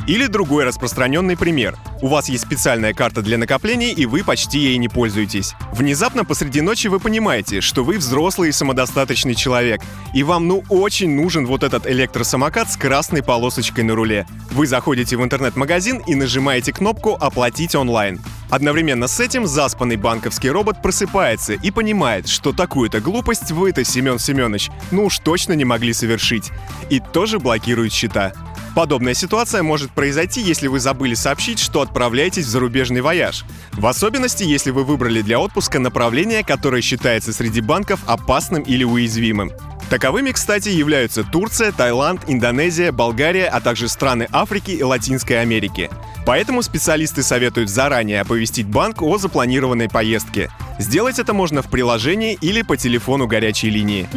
[0.07, 1.77] Или другой распространенный пример.
[2.01, 5.53] У вас есть специальная карта для накоплений, и вы почти ей не пользуетесь.
[5.71, 9.81] Внезапно посреди ночи вы понимаете, что вы взрослый и самодостаточный человек,
[10.13, 14.27] и вам ну очень нужен вот этот электросамокат с красной полосочкой на руле.
[14.51, 18.19] Вы заходите в интернет-магазин и нажимаете кнопку «Оплатить онлайн».
[18.55, 24.69] Одновременно с этим заспанный банковский робот просыпается и понимает, что такую-то глупость вы-то, Семен Семенович,
[24.91, 26.51] ну уж точно не могли совершить.
[26.89, 28.31] И тоже блокирует счета.
[28.73, 33.43] Подобная ситуация может произойти, если вы забыли сообщить, что отправляетесь в зарубежный вояж.
[33.73, 39.51] В особенности, если вы выбрали для отпуска направление, которое считается среди банков опасным или уязвимым.
[39.89, 45.89] Таковыми, кстати, являются Турция, Таиланд, Индонезия, Болгария, а также страны Африки и Латинской Америки.
[46.25, 50.49] Поэтому специалисты советуют заранее оповестить банк о запланированной поездке.
[50.79, 54.09] Сделать это можно в приложении или по телефону горячей линии.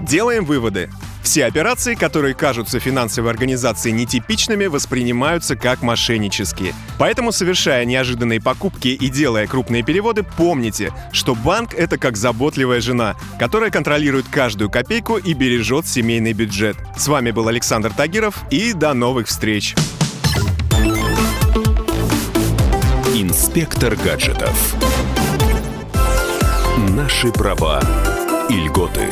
[0.00, 0.88] Делаем выводы.
[1.22, 6.74] Все операции, которые кажутся финансовой организации нетипичными, воспринимаются как мошеннические.
[6.98, 13.14] Поэтому, совершая неожиданные покупки и делая крупные переводы, помните, что банк— это как заботливая жена,
[13.38, 16.76] которая контролирует каждую копейку и бережет семейный бюджет.
[16.96, 19.74] С вами был Александр Тагиров и до новых встреч!
[23.14, 24.74] Инспектор гаджетов.
[26.90, 27.80] Наши права
[28.48, 29.08] и льготы.